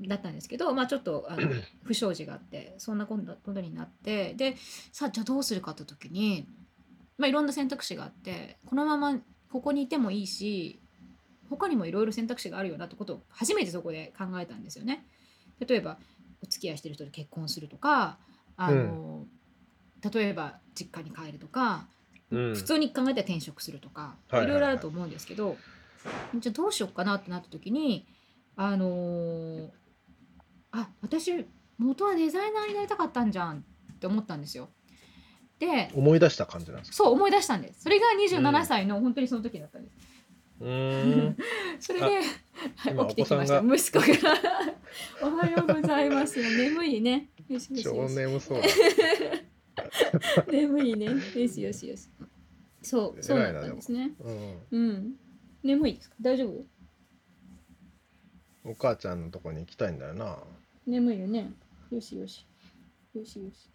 [0.00, 1.48] だったんですけど、まあ、ちょっとあの
[1.84, 4.56] 不祥事があってそんなことになってで
[4.92, 6.46] さあじゃあどうするかって時に、
[7.18, 9.18] まあ、いろんな選択肢があってこのまま
[9.50, 10.80] ここにいてもいいし
[11.48, 15.06] 他にもいろいろ選択肢があるよなってことを初めてそこで考えたんですよね。
[15.60, 15.98] 例えば
[16.42, 18.18] お付き合いしてる人と結婚するとか
[18.56, 19.24] あの、
[20.12, 21.86] 例えば実家に帰るとか
[22.30, 22.54] うん。
[22.54, 24.60] 普通に考えたら転職するとか、はいはいはい。
[24.60, 25.56] ろあると思うんですけど、
[26.34, 28.06] じゃあどうしようかなってなった時に
[28.56, 29.68] あのー
[30.78, 31.44] あ私
[31.78, 34.68] 元はデザイナーになりたかったんじゃんって思ったんですよ。
[35.58, 36.96] で思い出した感じなんですか？
[36.96, 37.82] そう思い出したんです。
[37.82, 39.96] それがう27ん歳の本当にその時だったんです。
[40.60, 41.36] うーん。
[41.80, 42.10] それで、は
[42.90, 43.60] い今起きてきました。
[43.60, 44.34] 息子が。
[45.28, 47.30] おはようございます眠いね。
[47.48, 48.14] よしよし超よし。
[48.16, 48.68] 眠そうだ。
[50.52, 51.06] 眠いね。
[51.06, 52.08] よしよしよし。
[52.82, 54.12] そうそうだったんですね。
[54.20, 54.58] うん。
[54.70, 55.14] うん。
[55.62, 56.16] 眠いですか？
[56.20, 56.64] 大丈夫？
[58.64, 60.38] お母ちゃんのとこに行きたいんだよな
[60.86, 61.52] 眠いよね。
[61.90, 62.46] よしよし。
[63.14, 63.68] よしよし。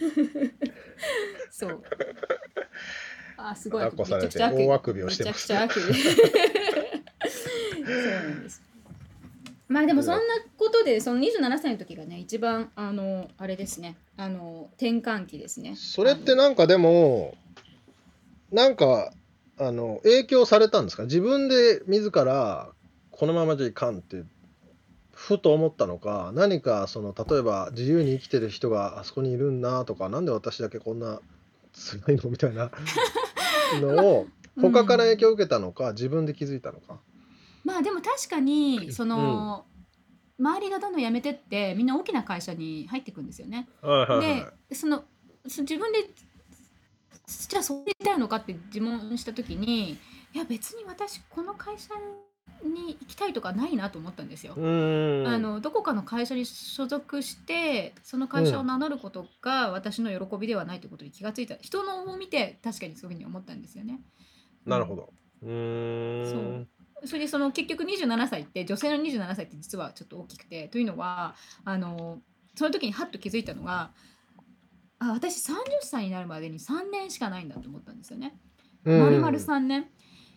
[1.50, 1.82] そう。
[3.36, 3.84] あすごい。
[3.84, 5.52] 抱っこされてめちゃくちゃ大あくびをしてます。
[5.52, 5.98] めちゃくちゃあくび
[7.30, 8.62] そうなんです。
[9.68, 10.20] まあでもそんな
[10.56, 13.96] ことでその27歳の時がね一番あのあれですね。
[14.16, 15.74] あの転換期ですね。
[15.76, 17.36] それってなんかでも
[18.50, 19.12] なんか
[19.58, 21.04] あの影響されたんですか？
[21.04, 22.70] 自分で自ら
[23.10, 24.22] このままじゃいかんって
[25.18, 31.20] ふと思ったのか何かその例えば自由に生きてる人があそこにいるんなとかなんで私だけこんな
[31.72, 32.30] 辛いの？
[32.30, 32.70] みたいな
[33.82, 36.98] のをうん他から影響を受けたのか、自分で気づいたのか。
[37.64, 39.66] まあでも確かにその、
[40.38, 43.68] 周りがどんどん辞めてってみんな大きな会社に入っていくんですよね。
[43.80, 45.04] はいはいでその
[45.46, 46.10] そ自分で
[47.26, 49.98] じゃあそうやりたいのかって自問した時にい
[50.34, 51.94] や別に私この会社
[52.64, 54.54] に行きたいとかないなと思ったんですよ。
[54.56, 64.00] あのどこかの会社に所属してその会社を名乗ることが私の喜びではないということに気がついた人のを見て確かにそういうふうに思ったんですよね。
[64.66, 65.12] なるほど。
[65.42, 66.68] うーんそう
[67.06, 72.18] それでその結局27歳って女性の27歳って実はちょっと大きくてというのはあの
[72.56, 73.92] その時にハッと気づいたのが
[74.98, 78.36] あ私30歳になるまでに3年しかないんだと思ったんですよね。
[78.84, 79.86] うん丸々3年、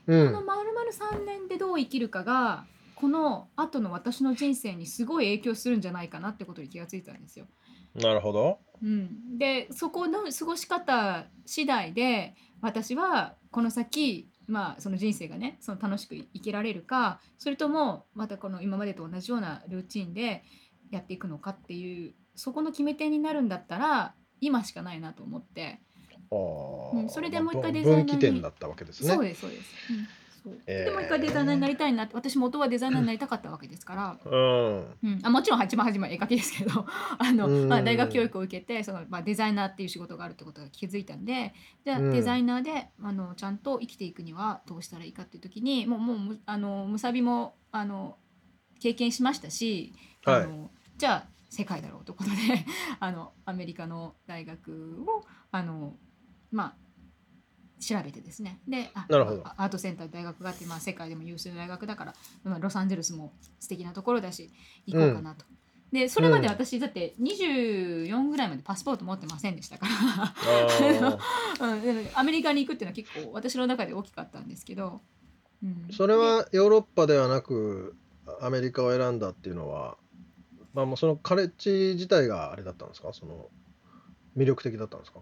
[0.08, 7.48] うんこの丸々3年でどう生きるかがこの後の私の人生にすごい影響するんじゃないかなってことに気がついたんですよ。
[7.96, 8.60] なるほど。
[8.82, 20.44] うん、でそこの過ごし方次第で私はこの先まあその人生がねその楽しく生きられるかそれともまたこの今までと同じようなルーチンで
[20.90, 25.80] やっていくのかっていうそこの決め手になるんだったら今しかないなと思って、
[26.32, 26.98] あー。
[26.98, 29.14] うんそれでもう一回まあデザイナーに分岐点だったわけですね。
[29.14, 29.76] そうですそうです。
[29.90, 30.08] うん。
[30.44, 34.80] そうえーでもう一回デザイナーになりたいなって私元はデザイナーになりたかったわけですから、うん。
[35.04, 36.86] うん、あもちろん一番初めは絵描きですけど
[37.20, 37.70] あの、うん。
[37.70, 41.54] まあ、大学教育を受けてその、まあ、デザイナーっていう仕事があるってことが気づいたんで
[41.86, 42.12] じゃあうん。
[42.12, 48.18] デザイナーであのちゃんと生きていくにはどうしたらいいかっていう時にもうもうむあのむさびもあの
[48.80, 49.94] 経験しましたし
[50.26, 52.36] あの、じゃあ世界だろうということで
[53.00, 55.96] あのアメリカの大学をあの
[56.52, 56.76] まあ
[57.82, 58.60] 調べてですね。
[58.68, 59.06] であ
[59.58, 64.52] アートセンター大学があって、まあ、世界でも有数の大学だから、まあ、ロサンゼルスも素敵なところだし
[64.86, 65.46] 行こうかなと。
[65.92, 70.34] でそれまで私だって24ぐらいまでパスポート持ってませんでしたかあ
[71.02, 71.20] ら、
[72.16, 75.02] アメリカに行くっていうのは結構私の中で大きかったんですけど、
[75.62, 77.98] うん、ーそれはヨーロッパではなく
[78.40, 79.98] アメリカを選んだっていうのは、
[80.74, 83.12] まあ、もうそのカレッジ自体があれだったんですか？
[83.12, 83.50] その
[84.38, 85.20] 魅力的だったんですか？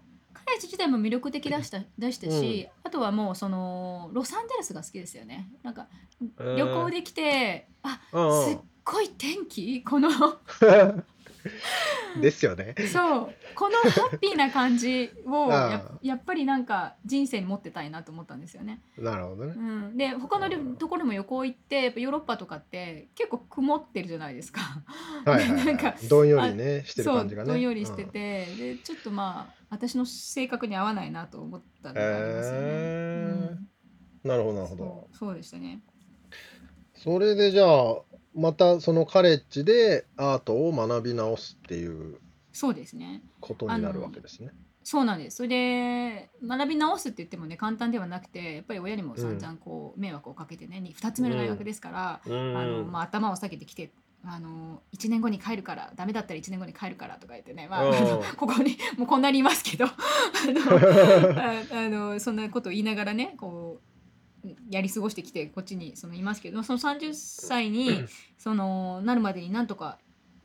[0.49, 5.47] カレッジ自体も魅力的だしただしたし、あとはもうそのロサンゼルスが好きですよね。
[5.61, 5.87] なんか
[6.57, 9.83] 旅行で来て、ああすっごい天気？
[9.83, 10.39] このあ
[12.21, 12.75] ですよね。
[12.91, 18.81] そうこのハッピーな感じを ややっぱりなんか人生に持ってたいなと思ったんですよね。
[18.97, 19.59] なるほどねう。
[19.59, 24.61] ん、で他のりところも旅行行ってやっぱヨーロッパとかって結構曇ってるじゃないですか。
[25.25, 26.07] はいはい、 なんかはい。
[26.07, 27.49] どんよりねしてる感じがね。
[27.49, 32.59] どんよりしてて、でちょっとまあ私の性格に合わないなと思ったのがありますよね。
[32.61, 33.69] へーうんうん。
[34.23, 34.83] なるほどなるほど。
[35.11, 35.81] そうそうでしたね。
[36.95, 38.01] それでじゃあ
[38.35, 42.19] またそのカレッジでアートを学び直すっていう
[42.51, 43.21] そうですね。
[43.39, 44.51] ことになるわけですね。
[44.83, 45.37] そうなんです。
[45.37, 53.91] それで学び直すって言ってもね簡単ではなくてやっぱり親にも散々こう迷惑をかけてねに2つ目の大学ですから、うんあのまあ、頭を下げてきて
[54.25, 59.91] あの1年後に帰るからダメだったら1年後に帰るからとか言ってね、まあ、うんあのここにもうこんなにいますけど あ
[60.47, 63.88] の ああのそんなことを言いながらねこう
[64.69, 68.05] やり過ごしてきてこっちにそのいますけどその30歳に
[68.37, 69.97] そのなるまでになんとか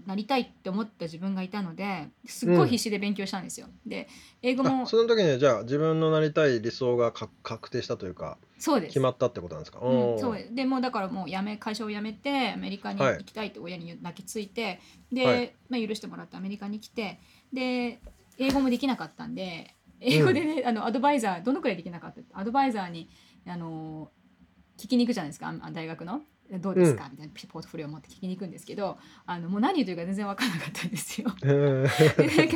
[0.07, 3.69] なりたいって思った自分がいたのですっごい必死で勉強したんですよ。
[3.87, 4.07] で
[4.43, 8.91] 英語もあその時にじゃあ自分のなりたい理想がか確定したというかそうです。
[8.91, 9.79] 決まったってことなんですか？
[9.81, 14.81] うん、そうでもうだからもう辞め会社を辞めてアメリカにはい行きたいって親に泣きついて、
[15.11, 15.55] で、はい。
[15.71, 17.19] まあ、許してもらってアメリカに来て
[17.53, 17.99] で
[18.39, 22.39] 英語もできなかったんで英語でね、あのアドバイザーどのくらいできなかった？
[22.39, 23.09] アドバイザーに
[23.47, 24.11] あの
[24.79, 26.23] 聞きに行くじゃないですか大学の。
[26.53, 31.35] どうですか、みたいなポートフォリオを持って聞きに行くんですけどあのもう何言ってるか全然分からなかったんですよ。
[31.41, 32.47] で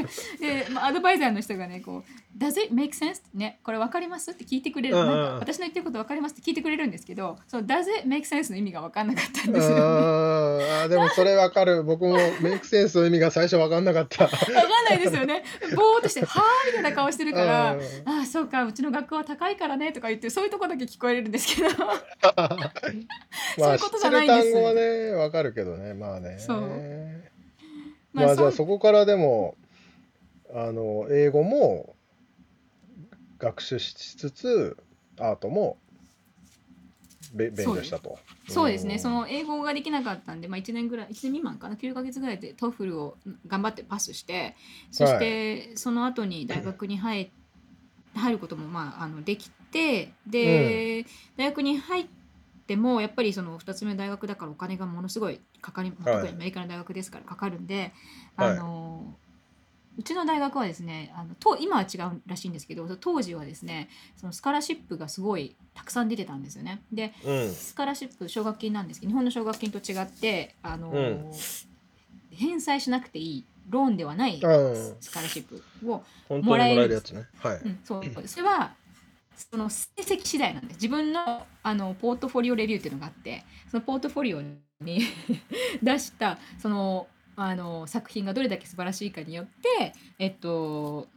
[0.41, 2.05] で、まあ、アドバイザーの人がねこう
[2.39, 4.31] 「Does it make sense?」ねこれ分かります？
[4.31, 6.33] って聞いてくれる、なんか私の言ってること分かります？
[6.33, 9.83] って聞いてくれるんですけどその「Does it make sense?」の意味が分かんなかったんですよ、ね。
[9.83, 14.27] あーでもそれわかる僕もメイクセンスの意味が最初わかんなかった。
[14.27, 15.43] 分かんないですよね。
[15.75, 21.71] ぼーっとして「はー」みたいな顔してるからうん「ああそうかうちの学校は高いからね」とか言ってそういうとこだけ聞こえるんですけど
[23.59, 25.95] そういうことじゃないんです知ってる単語はねわかるけどね。
[25.95, 26.39] まあね。
[26.39, 26.59] そう。
[28.13, 29.57] まあじゃあそこからでも
[30.55, 31.95] あの英語も
[33.39, 34.77] 学習しつつ
[35.19, 35.79] アートも
[37.35, 38.19] べ勉強したと。
[38.49, 38.87] そうです。
[38.87, 38.99] ね、ん。
[38.99, 44.57] その英語ができなかったんで、まあ、1年ぐらい1年未満かな？9ヶ月ぐらいで TOEFL を頑張ってパスして
[44.91, 47.31] そしてその後に大学に入
[48.15, 51.05] 入ることもまああのできてで、
[51.37, 52.07] 大学に入っ
[52.69, 56.21] てもやっぱりその2つ目の大学だからお金がものすごいかかり、まあはい。
[56.21, 57.93] 特にアメリカの大学ですからかかるんで、
[58.37, 58.51] はい。
[58.51, 59.15] あの
[59.99, 66.83] うちの大学はですねあのと今は違うらしいんですけど当時はですねそのスカラシップがすごいたくさん出てたんですよね。
[66.93, 67.49] でうん。
[67.51, 71.31] スカラシップ奨学金なんですけど日本の奨学金と違ってあの、うん。
[72.31, 74.97] 返済しなくていいローンではないうん。
[75.01, 77.27] スカラシップを、もらえるやつね。
[77.39, 77.57] はい。
[77.65, 78.05] うん、そう。
[78.27, 78.75] それは
[79.39, 80.77] その成績次第なんです。
[80.77, 85.03] 自分のあのポートフォリオレビューっていうのがあってそのポートフォリオに
[85.83, 91.09] 出したそのあの作品がどれだけ素晴らしいかによってえっと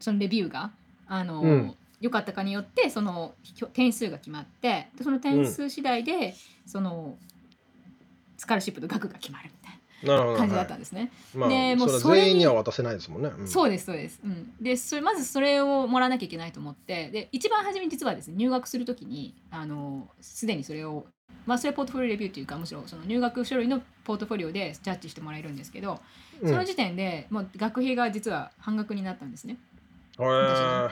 [0.00, 0.72] そのレビューが
[1.06, 1.74] あの、うん。
[2.00, 3.34] 良かったかによってその
[3.72, 6.32] 点数が決まってでその点数次第で、
[6.64, 7.18] その
[8.36, 9.50] スカラシップの額が決まる
[10.06, 11.10] 感じだっはたんですね。
[11.34, 13.30] いまあでもうそれ全員には渡せないですもんね。
[13.36, 14.20] うんそうですそうです。
[14.24, 21.06] うん、でそれまずそれをもらわなきゃいけないと思ってで一番初めに実はですね入学するときにあのすでにそれを
[21.46, 29.56] まあそれはポートフォリオレビューというかむしろその入学書類のポートフォリオでジャッジしてもらえるんですけど、うんその時点でもう学費が実は半額になったんですね。
[30.20, 30.90] へー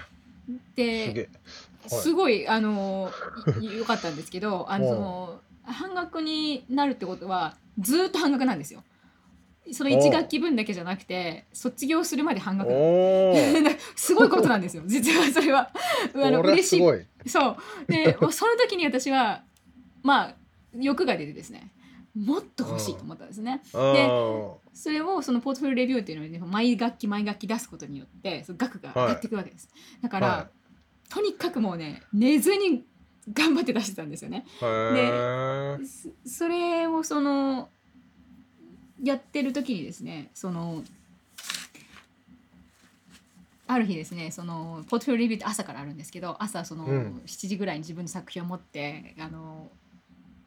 [0.74, 1.28] で
[1.86, 3.10] すごいあの
[3.60, 8.82] い 良かったんですけどあの半額になるってことはずーっと半額なんですよ。
[9.72, 12.70] その1学期分だけじゃなくて卒業するまで半額
[13.96, 15.70] すごいことなんですよ実はそれは。
[16.14, 17.28] あの嬉しい。
[17.28, 17.56] そう
[17.88, 19.42] で その時に私は
[20.02, 20.34] まあ
[20.78, 21.72] 欲が出てですね
[22.14, 23.62] もっと欲しいと思ったんですね。
[23.74, 29.68] あーそれをそのポートフォリオレビューっていうのに、ね、毎学期毎学期出すことによってその額が上がっていくわけです。
[30.02, 30.48] だから、は
[31.08, 32.84] とにかくもうね寝ずに
[33.32, 34.44] 頑張って出してたんですよね。
[34.60, 37.70] へーそそれをその
[39.02, 40.82] やってる時にですねその
[43.68, 47.22] ある日ですねそのポートフォリオレビューって朝からあるんですけど朝そのうん。
[47.26, 49.70] 7時ぐらいに自分の作品を持ってあの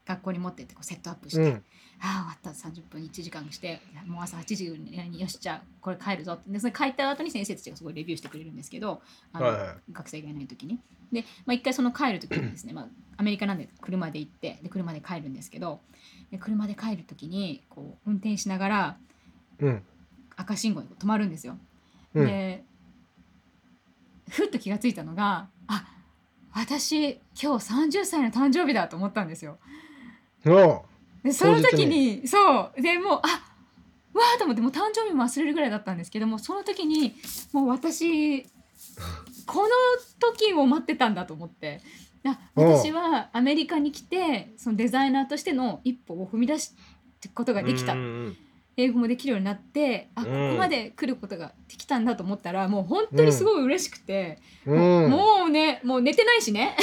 [0.05, 1.63] 学校に持ってってこうセットアップして、うん。
[2.01, 6.49] ああ終わった30分1時間してもう朝8時によしじゃあこれ帰るぞって。
[6.49, 9.01] でそれ帰った後に先生たちがすごいレビューしてくれるんですけど
[9.33, 9.75] あの、はいはい。
[9.91, 10.79] 学生がいない時に。
[11.11, 12.87] で、まあ、一回その帰る時にですね、まあ、
[13.19, 15.81] アメリカなんで車で行ってで車で帰るんですけど
[16.31, 18.97] で車で帰る時にこう運転しながら
[19.59, 19.83] うん。
[20.37, 21.57] 赤信号で止まるんですよ。
[22.15, 22.25] うん。
[22.25, 22.63] で
[24.29, 25.85] ふっと気がついたのがあ
[26.53, 29.57] 私今日30歳の誕生日だと思ったんですよ。
[30.45, 30.85] お
[31.21, 33.27] でその時にそうでもうあ
[34.13, 37.15] わーと思ってもう誕生日も忘れるぐらいだったんですけどもその時に
[37.51, 38.43] もう私
[39.45, 39.69] この
[40.19, 41.81] 時を待ってたんだと思って
[42.55, 46.75] 私はアメリカに来てそのデザイナーとしての一歩を踏み出す
[47.33, 47.93] ことができた。
[47.93, 48.37] うんうん
[48.81, 50.51] 英語もできるようになってあこうん。
[50.51, 56.75] こまで来ることができたんだと思ったらもう本当にすごい嬉しくて、うん、もうねもう寝てないしね。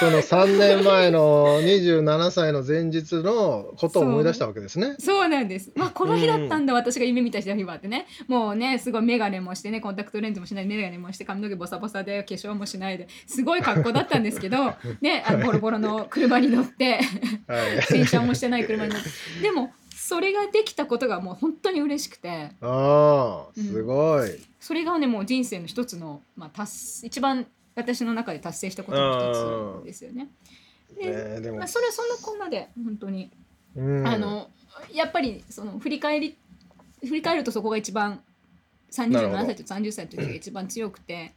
[0.00, 4.96] その 3年前の27歳の前日のことを思い出したわけですね。
[4.98, 5.72] そうなんです。
[5.74, 8.06] まあこの日だったんだ、私が夢見た日はってね。
[8.26, 17.00] もうねすごい眼鏡もしてねコンタクトレンズもしない眼鏡もして髪の毛ボサボサで化粧もしないですごい格好だったんですけど ねあのボロボロの車に乗って
[17.46, 19.08] はい、洗車もしてない車に乗って。
[19.42, 19.72] でも
[20.08, 22.52] それができたことがもう本当に嬉しくて。
[22.62, 24.30] ああすごい。
[24.58, 30.30] それがねもう人生の一つの、まあ、達一番私の中で達成したことの一つですよね。
[30.98, 33.30] でね、まあ、それはそんなこんなで本当に。
[33.76, 34.48] うん、あの
[34.94, 36.38] やっぱりその振り返り
[37.06, 38.22] 振り返るとそこが一番
[38.90, 39.44] 37なるほど。
[39.44, 41.34] 歳と30歳の時が一番強くて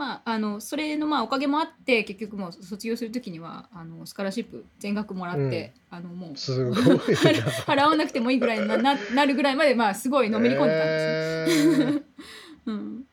[0.00, 6.30] まああのそれのまあおかげもあって結局もう卒業する時にはあのスカラシップ全額もらって、あのもう。
[6.32, 11.84] 払わなくてもいいぐらいになななるぐらいまでまあすごいのめり込んでたんですね。
[11.84, 11.86] え
[12.66, 13.04] ーうん。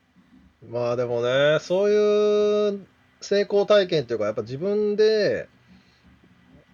[0.70, 2.88] まあでもねそういう
[3.20, 5.50] 成功体験っていうかやっぱ自分で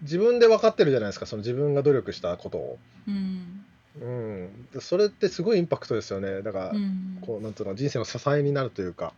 [0.02, 2.78] 自分で分かってるじゃないですかその自分が努力したことを。
[3.08, 3.64] うん。
[4.00, 6.42] うん、でそれってすごいインパクトですよね。
[6.42, 7.18] だから、うん。
[7.20, 9.12] こうなんつうの人生の支えになるというか、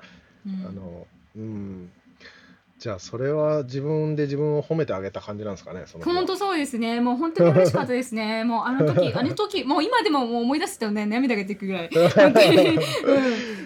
[0.47, 1.91] うんあのうん。
[2.79, 7.01] じゃあそれは自分で自分を褒めてあげた感じなんですかね本当そうですね。
[7.01, 8.45] もう本当に嬉しかったですね。
[8.47, 11.91] もうあの時、 あの時、もう今でももう思い出すとね、涙が出てくるぐらい。
[12.11, 12.81] 本当に、うん、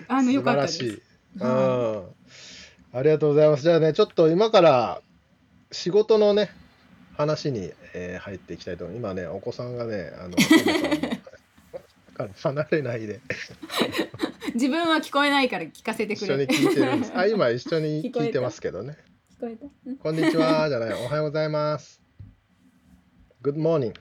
[0.06, 1.02] あの良かったです。
[1.40, 3.62] ありがとうございます。
[3.64, 5.02] じゃあねちょっと今から
[5.72, 6.50] 仕事のね
[7.16, 10.36] 話に、えー入っていきたいと思います今ねお子さんがねあの
[12.42, 13.14] 離れないで。
[13.14, 13.18] い
[14.54, 16.26] 自分は聞こえないから聞かせてくれ。
[16.26, 18.96] 一緒に聞いてるんです あ今一緒に聞いてますけどね
[19.38, 19.66] 聞こえた？
[19.86, 22.00] うんこんにちはじゃないおはようございます
[23.42, 23.94] Good morning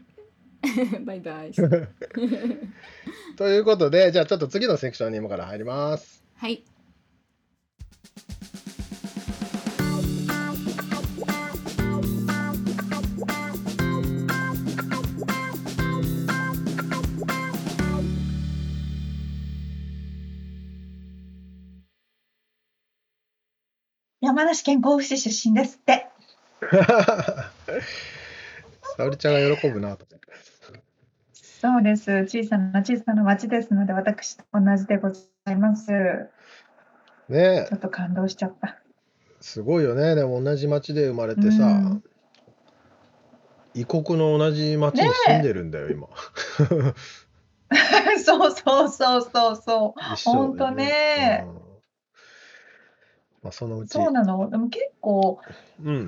[1.06, 1.52] バイバイ。
[3.38, 6.64] ということでじゃあちょっと次のセクションに今から入りますはい。
[24.40, 26.08] 山梨県甲府市出身ですって。
[28.96, 30.06] 沙織ちゃんが喜ぶなと。
[31.42, 32.22] そうです。
[32.22, 35.20] 小さな小さな町ですので、私と同じでござ
[35.52, 35.88] います。
[35.88, 35.92] ち
[37.34, 38.80] ねょっと感動しちゃった。
[39.42, 40.16] すごいよね。
[40.16, 42.02] でも同じ町で生まれてさ、うん。
[43.74, 46.08] 異国の同じ町に住んでるんだよ、今。
[48.24, 49.58] そうそうそうそう。
[49.58, 51.46] そ 一緒ほんとね。
[51.64, 51.69] うん
[53.42, 53.88] まあそのうう。
[53.88, 53.92] ち。
[53.94, 54.50] そうなの。
[54.50, 55.40] でも結構、
[55.84, 56.08] うん。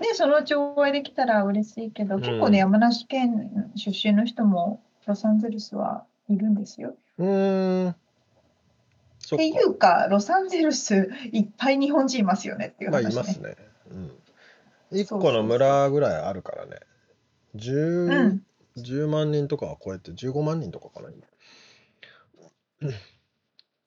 [0.00, 2.20] ね、そのうちお会いできたら嬉しいけど、うん。
[2.20, 6.96] 結構ね、山梨県出身の人もロサンゼルスはいるんですよ。
[7.18, 7.94] うーん。
[9.18, 13.16] そっていうか、ロサンゼルスいっぱい日本人いますよねっていうまあい話ね。
[13.16, 13.56] ますね、
[13.90, 16.80] うん、一個の村ぐらいあるからね。
[17.54, 18.42] 10,、うん。
[18.76, 21.10] 10万人とかは超えて15万人とかかな。
[21.10, 21.24] 今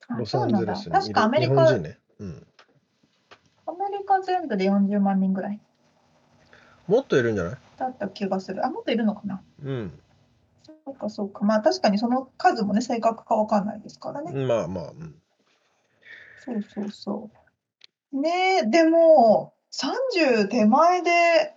[0.08, 0.56] あロサン。
[0.56, 2.46] ゼルスにいる確かアメリ日カ、本人ね、うん、
[4.06, 5.60] カ全部で40万人ぐらい
[6.86, 7.56] もっといるんじゃない？
[7.76, 8.64] だった気がする。
[8.64, 9.42] あ、もっといるのかな？
[9.62, 9.92] うん
[10.86, 11.44] そうか、そうか。
[11.44, 14.32] まあ確かにその数もね、正確かわかんないですからね。
[14.46, 15.14] まあまあ、うん、
[16.44, 17.30] そうそうそ
[18.12, 18.20] う。
[18.20, 21.56] ねえ、でも、30手前で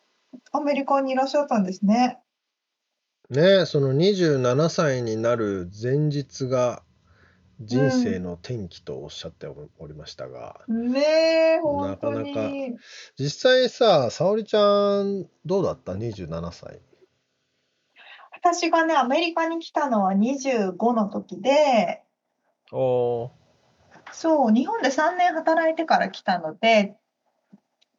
[0.51, 2.19] アメリカにいらっしゃったんですね。
[3.29, 6.81] ねその27歳になる前日が
[7.59, 12.47] 人生の転機とおっしゃっておりましたが、ねえ、なかなか。
[12.47, 12.77] に。
[13.17, 16.81] 実際さ沙織ちゃんどうだった？27歳。
[18.31, 22.03] 私がね、アメリカに来たのは25の時で、
[22.71, 23.31] お
[24.13, 26.95] そう、日本で3年働いてから来たので、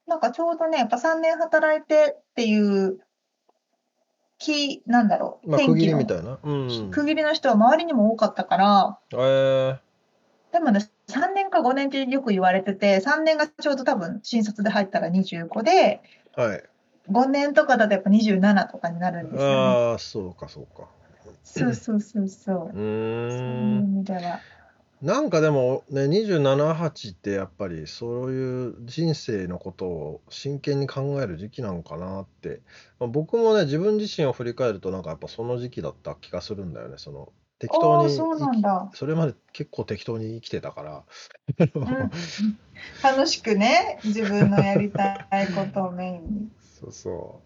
[0.06, 2.98] なんかちょうどね、やっぱ3年働いてっていう、
[4.40, 6.38] き、なんだろう、まあ区切りのみたいな。
[6.42, 9.78] うん区切りの人は周りにも多かったから、えー、
[10.52, 16.00] でもね、3年か5年ってよく言われてて、3年がちょうど多分新卒で入ったら25で、
[16.34, 16.62] はい。
[17.10, 19.56] 5年とかだとやっぱ27とかになるんですよね。
[19.56, 20.88] ああそうかそうか。
[21.44, 22.68] そうそうそうそう。
[22.68, 24.40] うそういう意味では。
[25.02, 32.60] なんかでもね278ってやっぱりそういう人生のことを真剣に考える時期なのかなって、
[32.98, 38.90] まあ、僕もね自分自身を振り返るとなんかやっぱその時期だった気がするんだよねその適当にそうな生きんだ。
[38.94, 41.04] それまで結構適当に生きてたから
[41.58, 42.10] うん、
[43.02, 46.48] 楽しくね、自分のやりたいことをメインに。
[46.80, 47.40] そうそ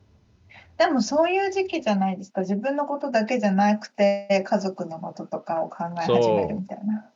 [0.79, 2.43] でもそういう時期じゃないですか。
[2.43, 7.11] 自分のことだけじゃなくて、家族のこととかを考え始めるみたいな。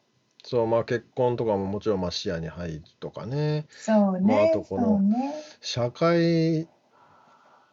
[0.51, 5.35] そうまあ結婚とかももちろんまあ視野に入るとかねそうまああね、とこのそうね。
[5.61, 6.67] 社会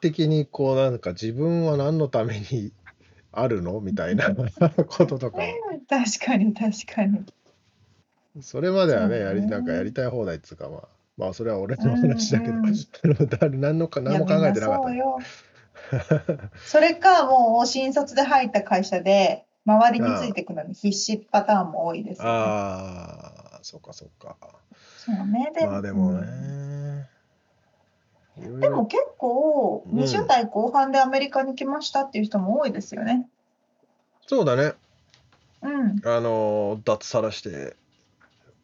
[0.02, 2.74] 的にこうなんか自分は何のために
[3.32, 3.80] あるの？
[3.82, 4.36] みたいな
[4.88, 5.38] こととか
[5.90, 7.24] 確かに確かに。
[8.42, 10.82] それまではそうねねやりなんかやりたい放題っつうかまあ
[11.16, 12.76] まあそれは俺の話だけど、うんうん
[13.40, 15.24] 誰何のか何も考えてなかったいやみんな
[16.02, 16.40] そうよ。
[16.66, 22.30] それかもう新卒で入った会社で周りについていくのに必死パターンも多いですよね。
[22.32, 24.38] ああそっかそっか
[24.98, 25.52] そうね。
[25.54, 27.08] でまあでもうん
[28.38, 33.28] ね、でも結構うん20代後半でアメリカに来ましたっていう人も多いですよね。
[34.28, 34.74] そうだね
[35.62, 36.02] うん。
[36.04, 37.76] あの脱サラして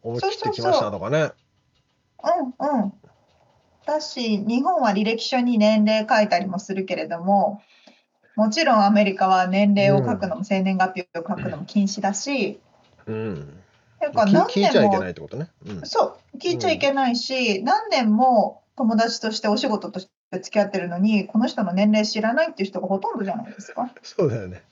[0.02, 1.32] 思い切ってきましたとかね
[2.22, 2.92] うんうん。
[3.84, 7.62] だし、日本は履歴書に年齢書いたりもするけれども、
[8.36, 12.60] もちろんアメリカは年齢を書くのも生年月日を書くのも禁止だし、
[13.06, 13.62] うん。
[14.02, 23.90] ていうか何聞聞いちゃいけ年もないってことね、うん、そう、聞いちゃいけないし、何年も友達としてお仕事として付き合ってるのに、この人の年齢知らないっていう人がほとんどじゃないですか。
[24.02, 24.62] そうだよね。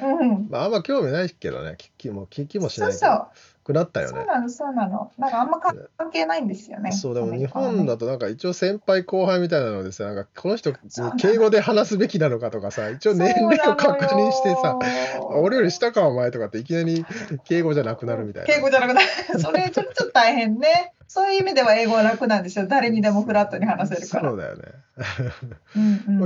[0.00, 0.48] うん。
[0.48, 1.76] まああんま興味ないけどね。
[1.78, 3.06] 聞きも聞きもしそないうけど。
[3.06, 3.28] そう。
[3.66, 5.10] くなったよねそうなの、そうなの。
[5.18, 5.74] なんかあんま関
[6.12, 6.92] 係ないんですよね。
[6.92, 10.72] そうでも日本だとなんか一応先輩後輩みたいなのでさなんかこの人
[11.18, 14.78] 敬語で話すべきなのかとかさ一応年齢を確認してさ
[15.20, 17.04] あ俺より下かお前とかっていきなり
[17.44, 19.06] 敬語じゃなくなるみたいな敬語じゃなくなる。
[19.42, 20.92] それちょっと大変ね。
[21.08, 22.66] そういう意味では英語は楽なんですよ。
[22.68, 24.30] 誰にでもフラットに話せるから。
[24.30, 24.64] そうだよね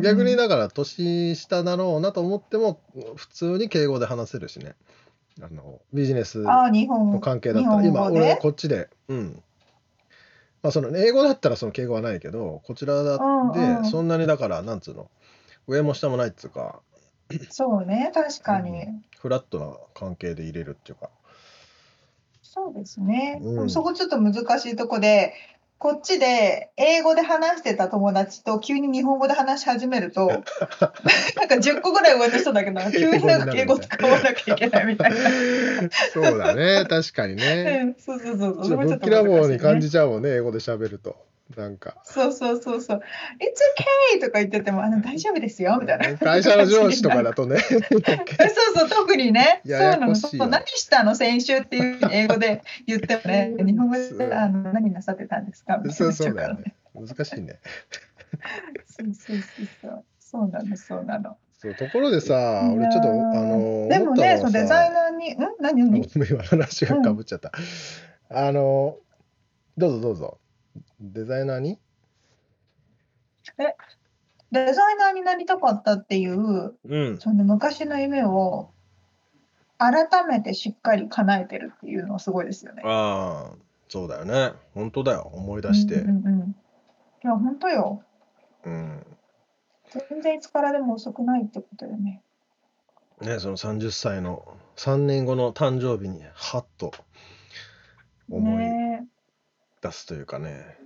[0.02, 2.80] 逆にだから年下だろうなと思っても
[3.16, 4.74] 普通に敬語で話せるしね
[5.42, 7.76] あのビジネスの関係だった。
[7.76, 9.42] ら今俺こっちでうん。
[10.62, 13.82] まあその英語だったらその敬語はないけどこちらだうんうん。
[13.82, 15.10] でそんなにだからなんつうの
[15.66, 16.80] 上も下もないっつうか
[17.50, 18.70] そうね、確かに。
[18.70, 19.04] うん。
[19.18, 21.10] フラットな関係で入れるっていうか。
[22.42, 23.38] そうですね。
[23.40, 23.70] うん。
[23.70, 25.34] そこちょっと難しいとこで、
[25.80, 35.16] こっちで英語で話してた友達と急に日本語で話し始めると、 なんか10個ぐらい上の人だけど、 急になんか英語使わなきゃいけないみたいな。
[36.12, 36.84] そうだね。
[36.86, 37.94] 確かにうねん。
[37.98, 38.66] そうそうそうそう。
[38.66, 41.16] ちょっとぶっきらぼうに感じちゃうもんね英語で喋ると
[41.56, 41.96] なんか。
[42.04, 42.96] そうそうそうそう。
[42.98, 43.00] It's
[44.16, 44.20] okay!
[44.20, 46.16] とか言ってても、あの大丈夫ですよみたいな。
[46.16, 47.58] 会社の上司とかだとね。
[47.68, 47.80] そう
[48.74, 49.60] そう、特にね。
[49.64, 50.08] そうややなの。
[50.08, 50.44] こしいよ。
[50.44, 51.14] そう何したの？
[51.14, 55.78] 先週っていう英語で言ってもね、 日本語そうであの何なさってたんですか？
[55.78, 56.74] みたいそうなそうだよね。
[56.94, 57.58] 難しいね。
[58.86, 60.04] そうそうそうそう。
[60.20, 61.36] そうなの、そうなの。
[61.58, 65.38] そうところでさ俺ちょっとあのでもね、そうデザイさナーに、ん？
[65.38, 67.52] 何何ごめん今話がかぶっちゃった、
[68.30, 68.96] あの
[69.76, 70.38] どうぞどうぞ
[71.00, 71.78] デザイナーに？
[74.52, 77.18] デザイナーになりたかったっていう、うん。
[77.18, 78.70] その昔の夢を
[79.78, 82.82] 改めてしっかり叶えてるっていうのはすごいですよね。
[82.84, 83.56] ああ
[83.88, 84.52] そうだよね。
[84.74, 85.30] 本当だよ。
[85.32, 85.96] 思い出して。
[85.96, 86.54] うんうんうん、い
[87.22, 88.02] や、本当よ。
[88.64, 89.06] うん。
[90.10, 92.22] 全然いつからでも遅くないってことよね。
[93.20, 96.92] ねその30歳の3年後の誕生日にハッと
[98.30, 99.06] 思いね
[99.82, 100.78] 出すというかね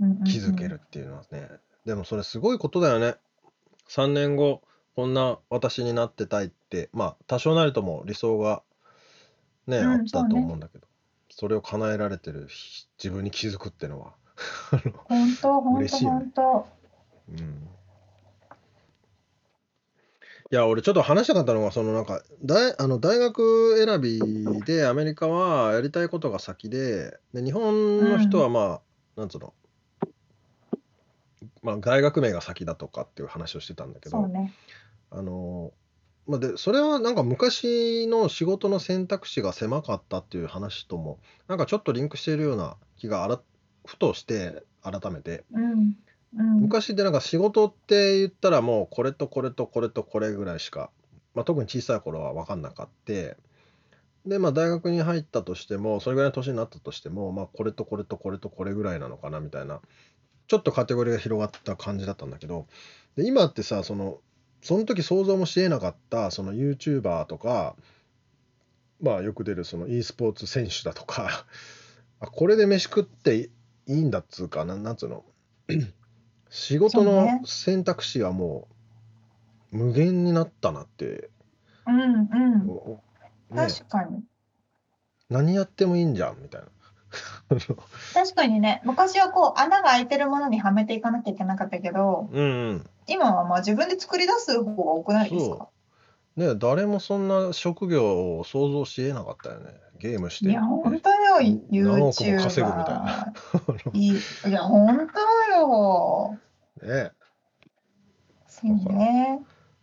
[0.00, 1.48] うんうんうん気づけるっていうのはね、
[1.84, 3.14] でもそれすごいことだよね。
[3.88, 4.62] 3年後
[4.94, 8.62] こんな私になってたいってまあ多少なりとも理想が
[9.66, 10.86] ね、うんあったと思うんだけど
[11.30, 14.14] それを叶えられてるひ自分に気づくっていうのは。
[14.70, 16.18] あ の本当、本当、嬉しいよね。
[16.18, 16.66] 本当。
[17.30, 17.68] うん。
[20.52, 24.20] いや俺ちょっと話したかったのがそのなんか大あの大学選び
[24.64, 28.80] でアメリカはやりたいことが先でで日本の人はま
[29.16, 29.52] あ、なんつうの
[31.66, 34.54] まあ大学名が先だとかっていう話をしてたんだけどね。
[35.10, 35.72] あの
[36.28, 43.40] まあでそれはなんか昔の仕事の選択肢が狭かったっていう話ともなんかちょっとリンクしているような気があら
[43.84, 45.96] ふとして改めてうん。
[46.36, 46.60] うん。
[46.60, 50.90] 昔ってなんか仕事って言ったらもうこれとこれとこれとこれぐらいしか、
[51.34, 53.36] まあ、特に小さい頃は分かんなかって
[54.24, 59.80] でまあ大学に入ったとしてもそれぐらいの年になったとしてもまあこれとこれとこれとこれぐらいなのかなみたいな
[60.46, 62.66] ちょっとカテゴリーが広がった感じだったんだけど
[63.16, 64.18] で今ってさその
[64.62, 67.76] その時想像もしえなかったその YouTuber とか
[69.00, 71.46] まあよく出るその e スポーツ選手だとか
[72.20, 73.50] あこれで飯食ってい
[73.86, 75.24] いんだっつうかなんなんつうの？
[76.48, 78.68] 仕事の選択肢はも
[79.72, 81.30] う無限になったなって、
[81.86, 82.04] うんう
[82.64, 82.68] ん。
[82.70, 83.02] お
[83.50, 84.24] ね、確かに。
[85.28, 86.68] 何やってもいいんじゃんみたいな
[88.14, 95.68] 確かにね、昔はこう穴が開いてるものにはめていかなきゃいけなかったけど、うんうん今はまあ自分で作り出す方が多くないですか？
[96.36, 99.70] ね誰もそんな職業を想像しえなかったよね。
[99.98, 100.50] ゲームして。
[100.50, 102.10] いや、本当よ、何億も。
[102.10, 103.34] 稼ぐみたいな。
[103.94, 106.36] いや、本当よ。
[106.82, 107.12] ね
[108.46, 109.40] そうね。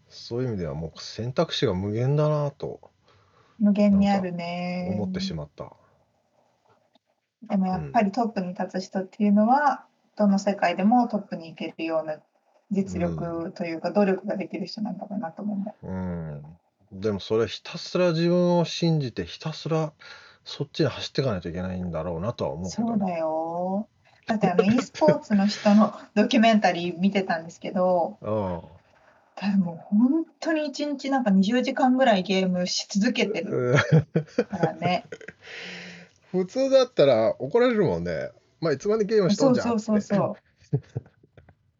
[0.09, 2.91] そういう意味ではもう選択肢が無限だなと
[3.57, 4.93] 無限にあるね。
[4.95, 5.71] 思ってしまった。
[7.49, 9.85] でもやっぱりトップに立つ人っていうのは、
[10.15, 12.17] どの世界でもトップに行けるような
[12.71, 15.73] 実力というか努力ができる人なんだろうなと思うんだ。
[15.83, 16.43] うん。
[16.91, 19.93] でもそれひたすら自分を信じてひたすら
[20.45, 23.87] そっちに走っていかないといけないんだろうなとは思うけどそうだよ。
[24.27, 28.61] だってあの e スポーツの人の ドキュメンタリー見てたんですけど、うん
[29.35, 35.05] 多分もう本当に1日なんか20時間ぐらいゲームし続けてるうんからね。
[36.33, 38.31] 普通だったら怒られるもんね。
[38.59, 40.37] まあいつまでゲームしとんじゃんそうそうそうそ
[40.73, 40.79] う。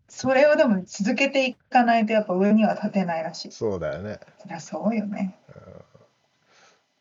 [0.08, 3.52] それをでも続けていかないとやっぱ上には立てないらしい。
[3.52, 4.20] そうだよね。
[4.40, 5.36] そりゃそうよね。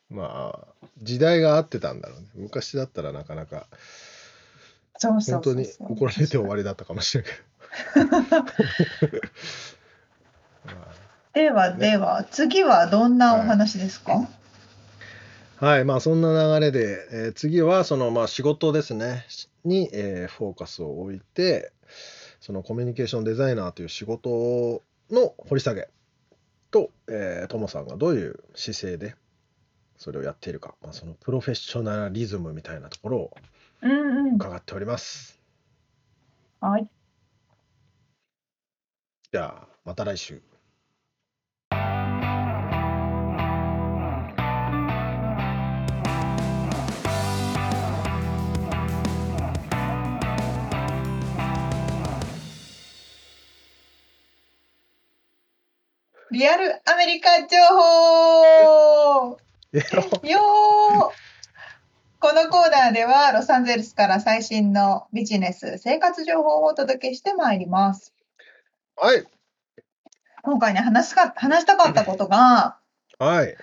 [0.09, 2.29] まあ時代が合ってたんだろうね。
[2.37, 3.67] 昔だったらなかなか
[4.97, 7.31] そうそう本当に怒られて終わりだったかもしれんけ
[8.01, 8.23] ど。
[8.25, 8.47] ま
[11.35, 14.42] ではでは次はどんなお話ですか、あ
[15.63, 19.25] はい、まあそんな流れで、えー次はそのまあ仕事ですね
[19.65, 21.71] に、えーフォーカスを置いて
[22.41, 25.89] そのコミュニケーションデザイナーという仕事の掘り下げ
[26.73, 29.15] と、えー、トモさんがどういう姿勢で
[29.99, 33.31] それをやっているか、まあ、そのプロフェッショナリズムみたいなところを
[33.83, 34.35] うんうん。
[34.35, 35.39] 伺っております。
[36.61, 36.89] はい。
[39.31, 40.43] じゃあまた来週。
[56.33, 59.37] リアルアメリカ情報
[59.73, 61.11] よー
[62.21, 68.15] このコーナーではロサンゼルスから最新のビジネス、生活情報をお届けしてまいります。
[68.97, 69.27] はい
[70.43, 72.79] 今回ね、話すか話したかったことが、
[73.19, 73.55] はい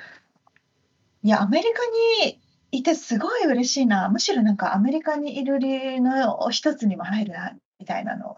[1.23, 1.79] いや、アメリカ
[2.23, 2.39] に
[2.71, 4.09] いてすごい嬉しいな。
[4.09, 8.37] むしろなんかアメリカにいる理由の一つにも入るな、みたいなの。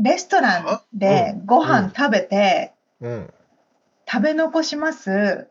[0.00, 3.32] レストランでご飯食べて、うん
[4.10, 5.48] 食べ残します？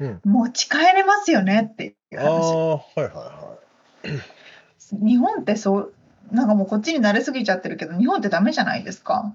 [0.00, 1.68] うん持ち帰れますよね？
[1.70, 2.28] っていう話。
[2.30, 3.58] はいはいは
[4.04, 5.02] い。
[5.06, 5.94] 日本ってそう、
[6.30, 9.34] なんかもうこっちに慣れすぎちゃってるけど、日本ってダメじゃないですか？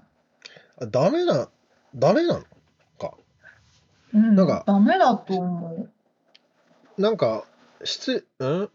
[0.80, 1.48] あダメな
[1.94, 2.44] ダメなの
[2.98, 3.14] か？
[4.14, 5.88] うん、なんかダメだと思
[6.96, 7.00] う。
[7.00, 7.44] なんか
[7.80, 8.70] 失うん？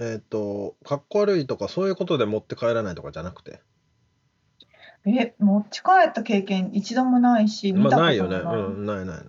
[0.00, 3.60] えっ、とかっこ悪いとかそういうことで持って帰らないとかじゃなくて？
[5.06, 8.16] え、持ち帰った経験一度もないし、見まあたこともない。
[8.16, 8.42] よね。
[8.44, 8.54] ない。
[8.56, 9.24] うんないない。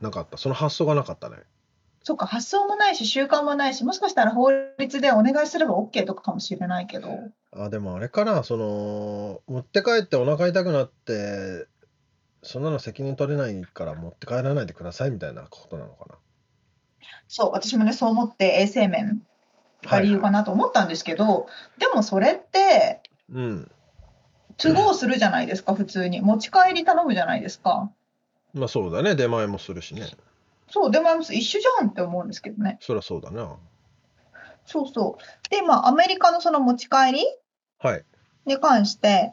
[0.00, 0.36] なかった。
[0.36, 1.36] その発想がなかったね。
[2.02, 7.08] そっか、発想もないし、習慣もないし、もしかしたら法律でお願いすれば OK とかかもしれないけど、
[7.52, 11.66] あでもあれかなその持って帰ってお腹痛くなって
[12.42, 16.14] そんなの責任取れないから持って帰らないでくださいみたいなことなのかな。
[17.28, 19.22] そう、私もね、そう思って衛生面
[19.82, 21.48] が理由かなと思ったんですけど、
[21.78, 23.02] でもそれって、
[23.32, 23.70] うん
[24.58, 26.20] 都合するじゃないですか、普通に。
[26.20, 27.90] 持ち帰り頼むじゃないですか。
[28.54, 30.06] まあそうだね出前もするしね
[30.70, 32.78] そう、でも一緒じゃんって思うんですけどね。
[32.80, 33.56] そりゃそうだな
[34.64, 35.50] そうそう。
[35.50, 37.24] で、まあ、アメリカのその持ち帰り
[37.78, 38.04] はい
[38.46, 39.32] に関して、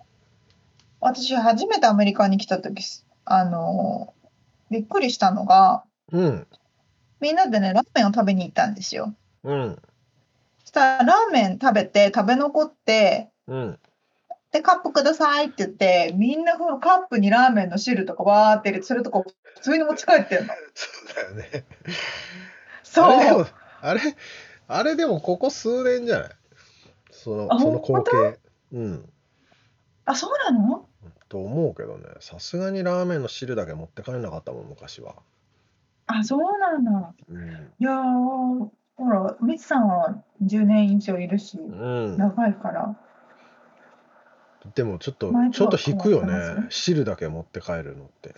[1.00, 2.84] 私初めてアメリカに来た時、
[3.26, 4.14] あの、
[4.72, 6.48] びっくりしたのが、うん
[7.20, 9.14] みんなでね、ラーメンを食べに行ったんですよ。
[9.44, 9.82] うん
[10.60, 13.80] そしたら、ラーメン食べて、食べ残って、うん
[14.54, 20.54] で、カップくださいって言って、みんなそのカップにラーメンの汁とかわーって入れて、それとか普通に持ち帰ってるの。
[20.76, 21.66] そうだよね。
[22.84, 23.06] そう。
[23.06, 23.50] あれ
[23.82, 24.00] あれ
[24.68, 26.30] あれでもここ数年じゃない？
[27.12, 28.40] そのあその光本景
[28.74, 29.10] うん。
[30.06, 30.88] あ、そうなの？
[31.30, 32.06] と思うけどね。
[32.20, 35.16] さすがにラーメンの汁だけ持って帰れなかったもん昔は、
[36.06, 37.14] あ、そうなんだ。
[37.28, 37.74] うん。
[37.80, 43.00] いやー、ほら、みつさんは10年以上いるし、うん、長いから。
[44.76, 48.36] でもちょっとちょっと引くよね汁だけ持って帰るのって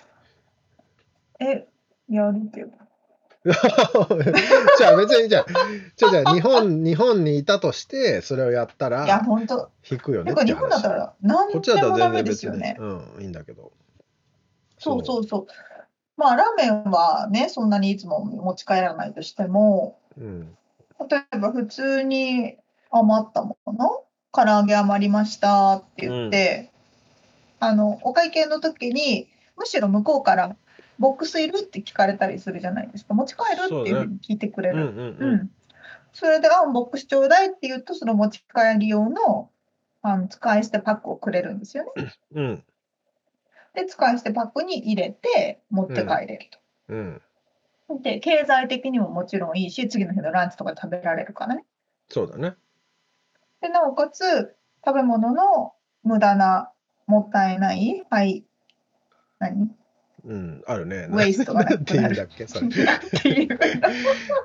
[1.39, 1.67] え、
[2.09, 2.71] やるけど。
[3.45, 5.45] じゃあ別にじゃあ
[5.95, 9.69] じゃあじゃあ日本日本にいたとしてそれをやったいや、らほんと。
[9.89, 12.77] 引くよね日本だったら何こっちだったらでもダメ全然別に、ですよね。
[12.79, 13.71] うんいいんだけど
[14.79, 15.47] そうそうそう。
[16.17, 20.57] まあ、ラーメンはね、そんなにいつも持ち帰らないとしても、う、うん、
[21.09, 22.57] 例えば普通に
[22.89, 24.04] 余ったもの、
[24.35, 26.71] 唐揚げ余りましたって言って、
[27.59, 30.55] あのお会計の時にむしろ向こうから
[30.99, 34.89] 「ボックスいる?」って聞かれたりするじゃないですか持ち帰るっていうふうに聞いてくれる。
[34.89, 35.51] うんうんううんん、
[36.13, 39.49] それで「あボックスちょうだい」って言うとその持ち帰り用の
[40.01, 42.13] あの使い捨てパックをくれるんですよね。
[42.33, 42.63] うん
[43.73, 46.59] で使い捨てパックに入れて持って帰れると。
[46.89, 47.21] うん
[48.01, 51.65] で経済的にももちろんいいし次の日のランチとかで食べられるからね。
[52.09, 52.55] そうだね
[53.61, 56.71] でなおかつ食べ物の無駄な
[57.07, 58.45] もったいないはい
[59.39, 59.69] 何？
[60.25, 61.07] うんあるね。
[61.11, 63.59] ウェイストがなくなる言うんだっけそれっていう。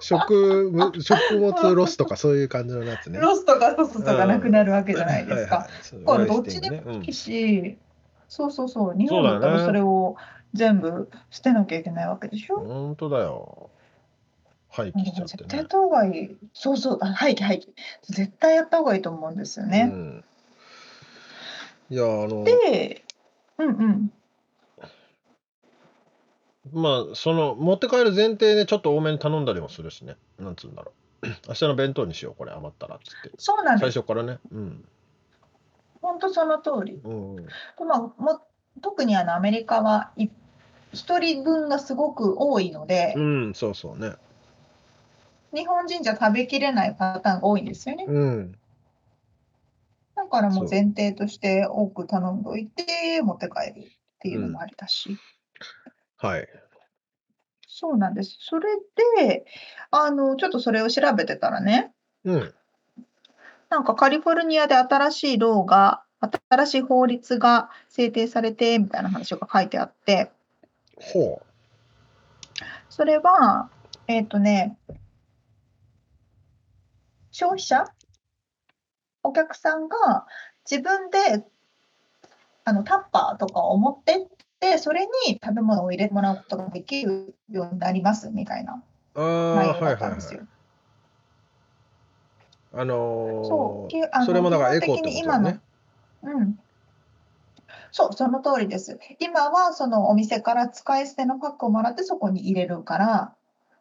[0.01, 3.19] 食物食物ロスとかそういう感じのやつね。
[3.19, 5.67] ロスとかソスとかなくなるわけじゃないですか。
[6.05, 7.79] これどっちでもいいし、
[8.29, 8.99] そうそうそう。
[8.99, 10.17] 日本だったらそれを
[10.53, 12.57] 全部捨てなきゃいけないわけでしょ？
[12.57, 13.71] うん本当だよ
[14.71, 16.37] 廃棄しちゃって絶対やねった方がいい。
[16.53, 17.69] そうそう、あ廃棄廃棄。
[18.13, 19.91] 絶対やった方がいいと思うんですよね。
[19.93, 20.25] うん
[21.91, 23.05] いやあので、
[23.59, 24.13] うんうん。
[26.73, 30.93] まあその持って帰る前提でちょっと多めに頼んだりもするしねなんつうんだろ
[31.23, 33.99] う 明日の弁当にしようこれ余ったらっつって最そうなんです。
[33.99, 34.85] 初からねうん
[36.01, 37.01] 本当その通り。
[37.03, 37.47] うんうん
[37.87, 38.41] まあ、も
[38.81, 40.29] 特にあのアメリカはい
[40.93, 44.13] 一人分がすごく多いので、うんそうそうね
[45.53, 48.05] 日本人じゃ食べきれないパターンが多いんですよね。
[48.07, 48.55] うん
[50.17, 53.89] だからもう前提として多く頼んどいて持って帰るっ
[54.21, 55.19] ていうのもありだし。
[56.17, 56.49] はい
[57.67, 58.37] そうなんです。
[58.41, 58.69] それ
[59.17, 59.47] で、
[59.91, 61.93] あの、ちょっとそれを調べてたらね、
[62.25, 62.55] うん
[63.71, 66.03] なんかカリフォルニアで新しいローが、
[66.51, 70.31] 新しい法律が制定されてみたいな話が書いてあって、
[70.97, 71.41] ほ
[72.91, 73.71] それは、
[74.09, 74.77] えっ、とね、
[77.31, 77.85] 消費者、
[79.23, 80.27] お客さんが
[80.69, 81.45] 自分で
[82.65, 88.83] あのタッパーとかを持ってって、それに食べ物を入れてもらうことができるようになりますみたいな
[89.15, 90.43] 内容だったんですよ。
[92.73, 95.59] あのーそうきあのそれもだからエコって基本的に今のこ
[96.23, 96.59] とだねうん。
[97.93, 98.99] そう、その通りです。
[99.19, 103.35] 今はそのお店から使い捨てのパックをもらってそこに入れるから、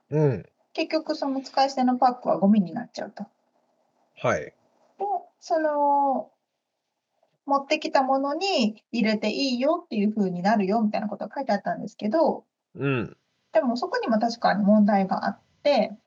[0.10, 3.26] うん結局その使い捨てのパックはゴミになっちゃうと。
[4.22, 4.42] はい。
[4.42, 4.54] で、
[5.40, 6.32] その
[7.46, 12.46] 持ってきたものに入れていいよっていう風になるよみたいなことが書いてあったんですけど、
[12.76, 13.18] うん。
[13.54, 15.98] でもそこにも確かに問題があって、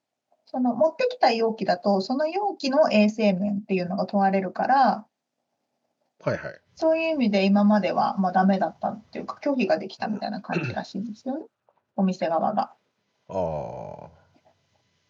[0.47, 5.07] その持ってきた容器だと、その容器の衛生面っていうのが問われるから、
[6.25, 6.61] はいはい。
[6.77, 11.47] そういう意味で今まではまあダメだったっていうか、拒否ができたみたいな感じらしいんですよね、
[11.97, 12.73] お店側が。
[13.29, 14.22] ああ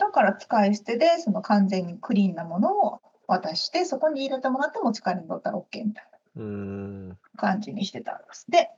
[0.03, 6.05] だから使い捨てで、その完全にクリーンなものを渡して、そこに入れてもらって持ち帰りに取ったら OK みたい
[6.37, 8.51] な感じにしてたんです。
[8.51, 8.71] で、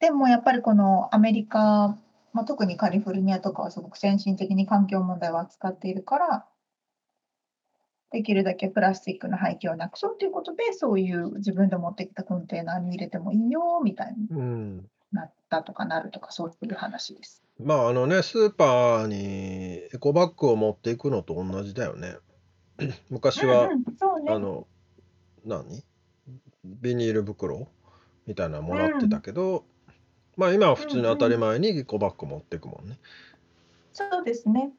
[0.00, 1.98] でもやっぱりこのアメリカ、
[2.32, 6.46] まあ、特にカリフォルニアとかはすごく先進的に環境問題を扱っているから、
[8.10, 17.42] できるだけプラスチックの廃棄をなくそうということで、そういう自分で持ってきたコンテナに入れてもいいよみたいにうんなったとかなるとか、そういう話です。
[17.60, 19.16] まああのねスーパーに
[19.92, 22.16] エコバッグを持っていくのと同じだよね
[23.10, 24.32] 昔は、うんうん、ね。
[24.32, 24.66] あの
[25.44, 25.84] 何？
[26.64, 27.68] ビニール袋
[28.26, 29.64] みたいなのもらってたけど、
[30.36, 32.98] まあ今は普通に当たり前にエコバッグ持っていくもんね
[33.92, 34.72] そうですね。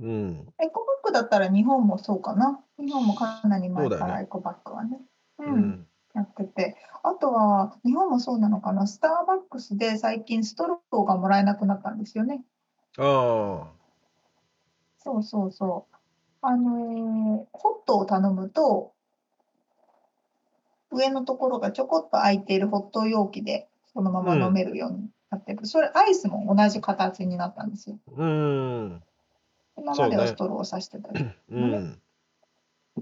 [0.00, 2.60] うんエコバッグだったら日本もそうかな。
[2.78, 5.00] 日本もかなり前からエコバッグはね。
[5.38, 6.76] う、うんんやってて。
[7.02, 8.86] あとは、日本もそうなのかな？
[8.86, 12.42] スターバックスで最近ストローがもらえなくなったんですよね。
[12.96, 13.68] あ
[14.98, 15.96] そうそうそう。
[16.40, 18.92] あのーホットを頼むと、
[20.90, 25.66] 上のところがちょこっと空いているホット容器でそのまま飲めるようになってる。
[25.66, 27.98] それ、アイスも同じ形になったんですよ。
[28.08, 29.02] あうん
[29.76, 32.00] 今まではストローをさしてたりうん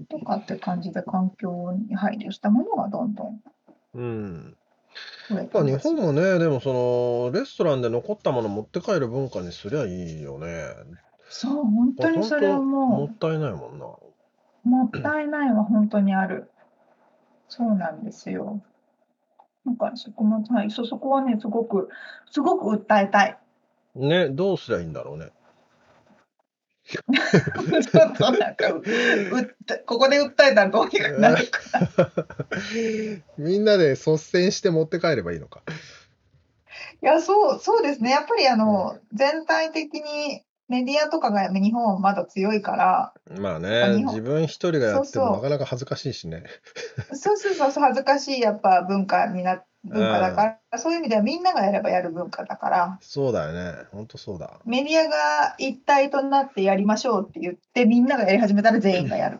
[0.09, 3.41] とかって感じで環境に配慮したものがどんどん
[3.93, 4.57] うん
[5.29, 5.83] 増えやってぱ日ます。
[5.83, 10.47] 本もねでもそのレストランで残ったもの持って帰る文化にすりゃいいよね
[11.29, 13.85] そう、本当にそれはももったいないもんな
[14.65, 16.51] う、もったいないは本当にある。
[17.47, 18.61] そうなんですよ。
[19.65, 21.89] なんかそこも、はい、そ、そこはね、すごく、
[22.31, 23.37] すごく訴えたい。
[23.95, 25.31] ねどうすりゃいいんだろうね
[26.93, 28.73] ちょ っとなんか、
[29.85, 31.59] ここで訴えたらどうにかなるか
[31.97, 32.09] な。
[33.37, 35.61] みんなで率先して持って帰ればいいのか
[37.01, 38.11] いや、そう、そうですね。
[38.11, 46.43] やっぱりあの、全体的にメディアとかが日本はまだ強いから、まああね自分一人がやってもなかなか恥ずかしいしね
[47.13, 53.83] そうそうそうそう、恥ずかしいやっぱ文化になっ文化だから、そういう意味ではみんながやればやる文化だから、そうだよね。
[53.91, 54.59] ほんとそうだ。
[54.65, 59.39] メディアが一体となってやりましょうって言って、みんながやり始めたら全員がやる。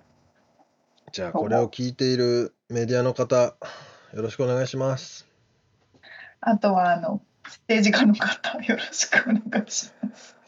[1.14, 3.56] じゃあこれを聞いているメディアの方、
[4.14, 5.28] よろしくお願いします。
[6.42, 10.43] あとは、あの、政治家の方、よろしくお願いします。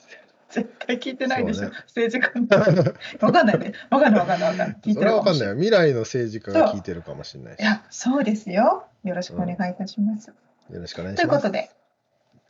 [0.56, 3.26] 絶対聞いてないでしょ、ね政治家の方。
[3.26, 3.74] わかんないね。
[3.90, 4.78] わかんないわかんないわかんない。
[4.82, 5.06] 聞いそて。
[5.06, 5.56] るかもしれない。
[5.56, 7.60] 未来の政治家が聞いてるかもしれないし。
[7.60, 8.86] いや、そうですよ。
[9.04, 10.30] よろしくお願いいたします。
[10.30, 10.34] よ
[10.70, 11.38] ろしくお願いといします。
[11.40, 11.72] うことで、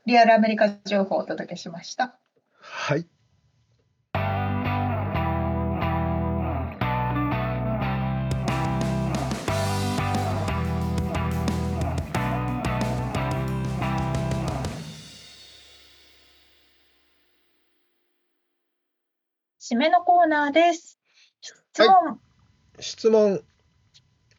[0.06, 2.16] リアルアメリカ情報をお届けしました。
[2.60, 3.08] はい。
[19.68, 21.00] 締めのコーナーです。
[21.42, 22.20] 質問、
[22.80, 23.42] 質問。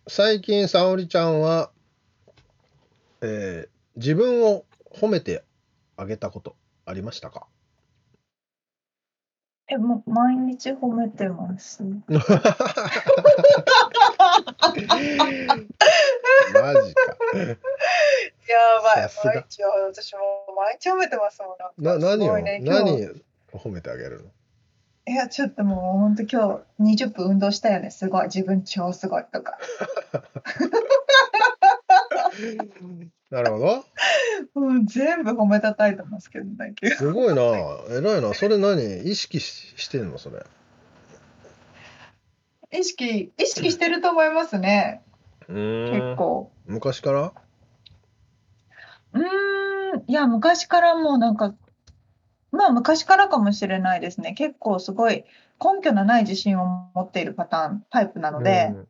[0.06, 1.72] 最近、沙織ちゃんは、
[3.22, 5.42] えー自分を褒めて
[5.96, 6.54] あげたこと
[6.84, 7.46] ありましたか？
[9.68, 11.82] え、もう毎日褒めてます。
[11.82, 12.22] マジか。
[18.46, 20.20] やばさすが毎日私も
[20.54, 21.82] 毎日褒めてますもん。
[21.82, 23.10] な何を、何を
[23.54, 24.30] 褒めてあげるの？
[25.08, 27.90] いや、ちょっともう本当今日20分運動したよね。
[27.90, 28.24] すごい。
[28.24, 29.56] 自分超すごいとか。
[33.30, 33.84] なるほど。
[34.60, 36.74] もう全部褒めたたいてますけどね。
[36.96, 37.42] すごいな。
[37.96, 38.34] 偉いな。
[38.34, 39.02] それ何？
[39.08, 40.44] 意識ししてんのそれ？
[42.72, 45.02] 意識、意識してると思いますね。
[45.48, 46.16] うーん結。
[46.16, 46.50] 構。
[46.66, 47.32] 昔から？
[49.12, 50.04] うーん。
[50.08, 51.54] いや、昔からもうなんか、
[52.52, 54.32] まあ昔からかもしれないですね。
[54.32, 55.24] 結構すごい
[55.62, 58.88] 根拠のない自信を持っているパターン、タイプなので、うん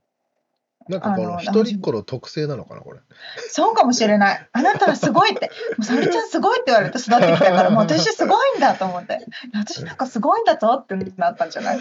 [0.89, 3.01] なんかこの一人っ子の特性なのかなこれ。
[3.49, 4.49] そうかもしれない。
[4.53, 5.51] あなたはすごいって、も
[5.81, 11.79] う沙織ちゃんすごいって言われて育ってきたから、 もう私すごいんだと思って、私なんかすごいんだぞってなったんじゃない？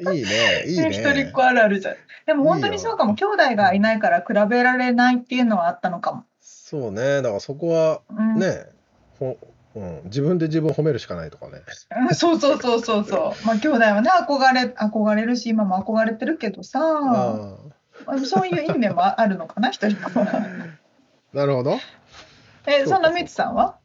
[0.00, 0.64] いいね。
[0.66, 0.90] いいね。
[0.90, 1.96] 一人っ子あるあるじゃん。
[2.26, 3.16] でも本当にそうかも。
[3.16, 6.24] 兄弟がいないから比べられないっていうのはあったのかも。
[6.70, 7.22] そうね。
[7.22, 8.66] だからそこはうん、ね、
[9.18, 9.38] ほ
[9.74, 11.62] うん、自分で自分を褒めるしかないとかね。
[12.08, 13.20] うんそうそうそうそうそう。
[13.46, 17.00] まあ兄弟はね、憧れ、憧れるし、今も憧れてるけどさ、あ
[18.04, 20.10] まあそういういい面もあるのかな、 一人は。
[21.32, 21.78] あ、なるほど。
[22.66, 23.78] え、そんなみつさんは？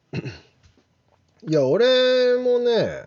[1.48, 3.06] いや、俺もね、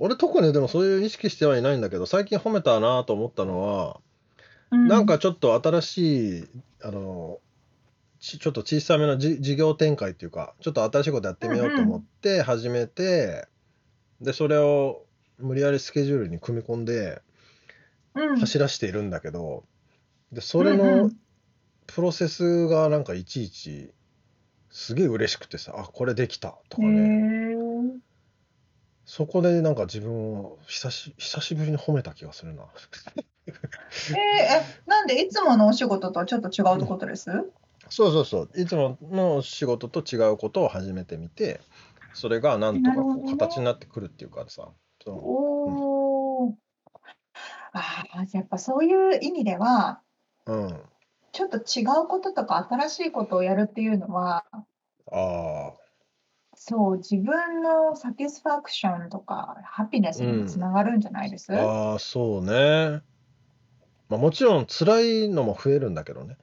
[0.00, 4.00] 俺特にでもそういう意識してはいないんだけど、最近褒めたなと思ったのは、
[4.72, 6.48] なんか、ちょっと新しい、
[6.82, 7.38] あの、
[8.20, 13.48] ちちょっと小さめのじ事業展開っていうか、ちょっと新しいことやってみようと思って始めて、
[14.20, 15.06] で、それを
[15.38, 17.22] 無理やりスケジュールに組み込んで
[18.14, 19.64] うん、走らしているんだけど、
[20.32, 21.16] で、それうんうのん。
[21.86, 23.90] プロセスがなんかいちいち
[24.70, 27.26] すげえ嬉しくてさ、あ、これできたとかへね。
[27.56, 28.00] ー
[29.06, 32.64] そこでなんか自分を久し久しぶりに褒めた気がするな。
[34.08, 37.30] えーえ、なんでいつものお仕事とはちょっと違うってことです？
[37.90, 38.50] そうそうそう。
[38.54, 41.60] いつもの仕事と違うことを始めてみて、
[42.14, 44.68] それがなんとかこう形になってくるっていうかさ。
[45.04, 46.54] そおお。
[47.72, 50.00] ああ、やっぱそういう意味では、
[50.46, 50.80] ううん。
[51.32, 54.44] ちょっと違うこととか新しいことをやるっていうのは、
[55.12, 55.72] あ
[56.54, 63.02] そう、自分のサティスファクションとか、ハピネスにつながるんじゃないです、あ、ああ、そうね。
[64.08, 66.36] まあもちろん辛いのも増えるんだけどね。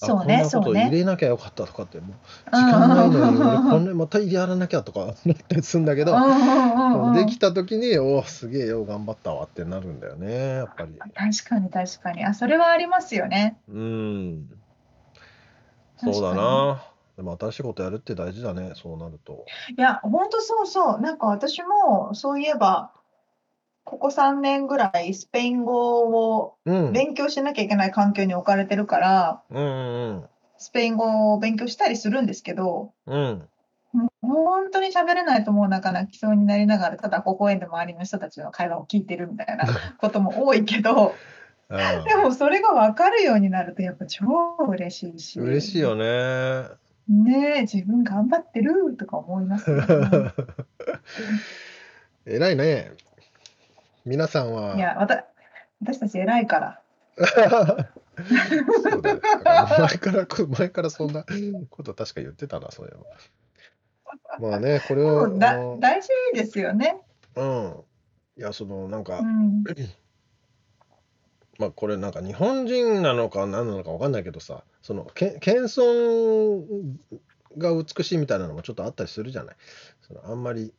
[0.00, 0.82] あ、そうね、こんなこそうね。
[0.82, 6.16] と入れなきゃよかったとかって、もう時時間ないのに俺こんなまたやらなきゃとかなったりするんだけど、
[7.14, 10.94] できた時に、おお、すげえよ、頑張ったわってなるんだよね、やっぱり。
[10.98, 12.24] 確かに確かに。
[12.24, 13.58] あ、それはありますよね。
[13.68, 14.48] うん。
[15.96, 16.82] そうだな。
[17.16, 19.44] でも新しいことやるって大事だね、そうなると。
[19.76, 21.00] いや、本当そうそう。
[21.00, 22.92] なんか私もそういえば、
[23.88, 26.92] ここ3年ぐらいスペイン語をうん。
[26.92, 30.24] 勉強しなきゃいけない環境に置かれてるから、うんうん
[30.60, 33.48] スペイン語を勉強したりするんですけど、うん。
[33.94, 34.00] うん。
[34.00, 39.64] もう本当に喋れないともうなんか泣きそうになりながら、ただ微笑んで周りの人たちの会話を聞いてるみたいな
[39.98, 41.14] ことも多いけど、
[41.70, 44.26] あでもそれが分かるようになるとやっぱ超
[44.68, 46.64] 嬉しいし、嬉しいよね。
[47.08, 49.86] ねえ、自分頑張ってるとか思いますよね。
[52.26, 52.92] 偉いね。
[54.08, 54.76] 皆さんは。
[54.76, 55.26] いや、わた
[55.82, 56.80] 私たち偉いから。
[57.18, 59.20] そうだね。
[59.78, 60.26] 前から、
[60.58, 61.24] 前からそんな
[61.70, 64.50] こと確か言ってたな、そういうの。
[64.50, 67.00] まあね、これでを、大事ですよね。
[67.36, 67.84] うん。
[68.36, 69.62] いや、その、なんかう、ん。
[71.58, 76.62] まあこれなんか日本人なのか何なのか分かんないけどさそのけ謙遜
[77.58, 79.56] が美しいみたいなのもちょっとあったりするじゃない
[80.00, 80.72] そのあんまり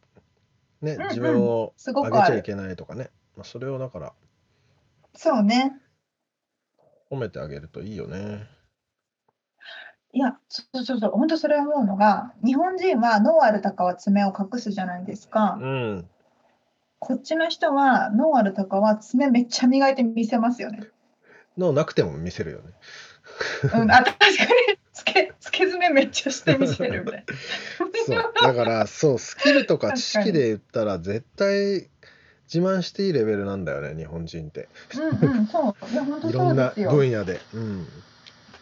[0.81, 3.09] ね自分を上げちゃいけないとかね、
[3.39, 4.13] まあ、それをだから
[5.15, 5.71] そうね。
[7.09, 8.49] 褒めてあげるといいよね。
[10.11, 11.11] いやそうそうそう。
[11.11, 15.57] 本当それ思うのが日本人は脳ある鷹は爪を隠すじゃないですか。
[15.61, 16.09] うん。
[16.99, 20.81] こっちの人は脳ある鷹は爪めっちゃ磨いて見せますよね。
[21.57, 22.73] のなくても見せるよね。
[23.73, 24.79] うん、あ確かに。
[24.91, 27.25] つけつけ爪めっちゃしてみせるみたい
[28.05, 28.33] そう。
[28.41, 31.89] だからそうスキルとか知識で言ったら絶対
[32.51, 34.67] 自慢していいレベルなんだよね日本人って。
[34.95, 35.03] な。
[35.03, 35.91] うんうんそう。
[35.91, 36.91] いや本当いろなそうんですよ。
[36.91, 37.87] 分野で、うん、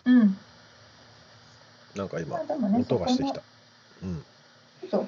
[0.06, 0.38] うん。
[1.96, 2.46] なんか今ね
[2.80, 3.42] 音がしてきた。
[4.04, 4.22] うん、の
[4.92, 5.08] そう。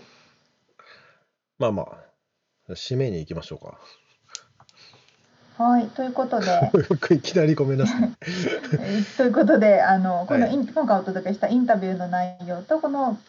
[1.59, 1.83] まあま
[2.69, 3.77] あ締めに行きましょうか。
[5.61, 6.71] はいということで。
[7.15, 8.09] いきなりごめんなさい。
[8.79, 10.53] え ということであのこのはい。
[10.53, 13.19] イン、今回お届けしたインタビューの内容とこの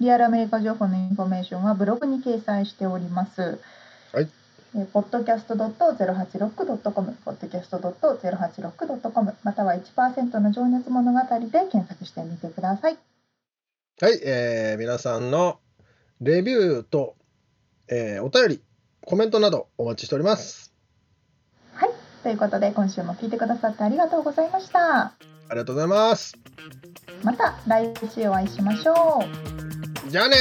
[0.00, 3.58] リアルアメリカ情報のインフォメーションはブログに掲載しております。
[4.12, 4.28] はい。
[4.74, 11.26] えー podcast.086.com、podcast.086.com、または1%の情熱物語で
[11.70, 12.98] 検索してみてください。
[14.00, 15.58] はい、えー皆さんの
[16.20, 17.16] レビューと、
[17.88, 18.62] えーお便り
[19.04, 20.72] コメントなどお待ちしております
[21.72, 21.90] はい。
[22.22, 25.14] ということで、今週も聞いてくださってありがとうございました。
[25.50, 26.36] ありがとうございます
[27.22, 29.24] また来週お会いしましょ
[30.06, 30.10] う。
[30.10, 30.36] じゃあね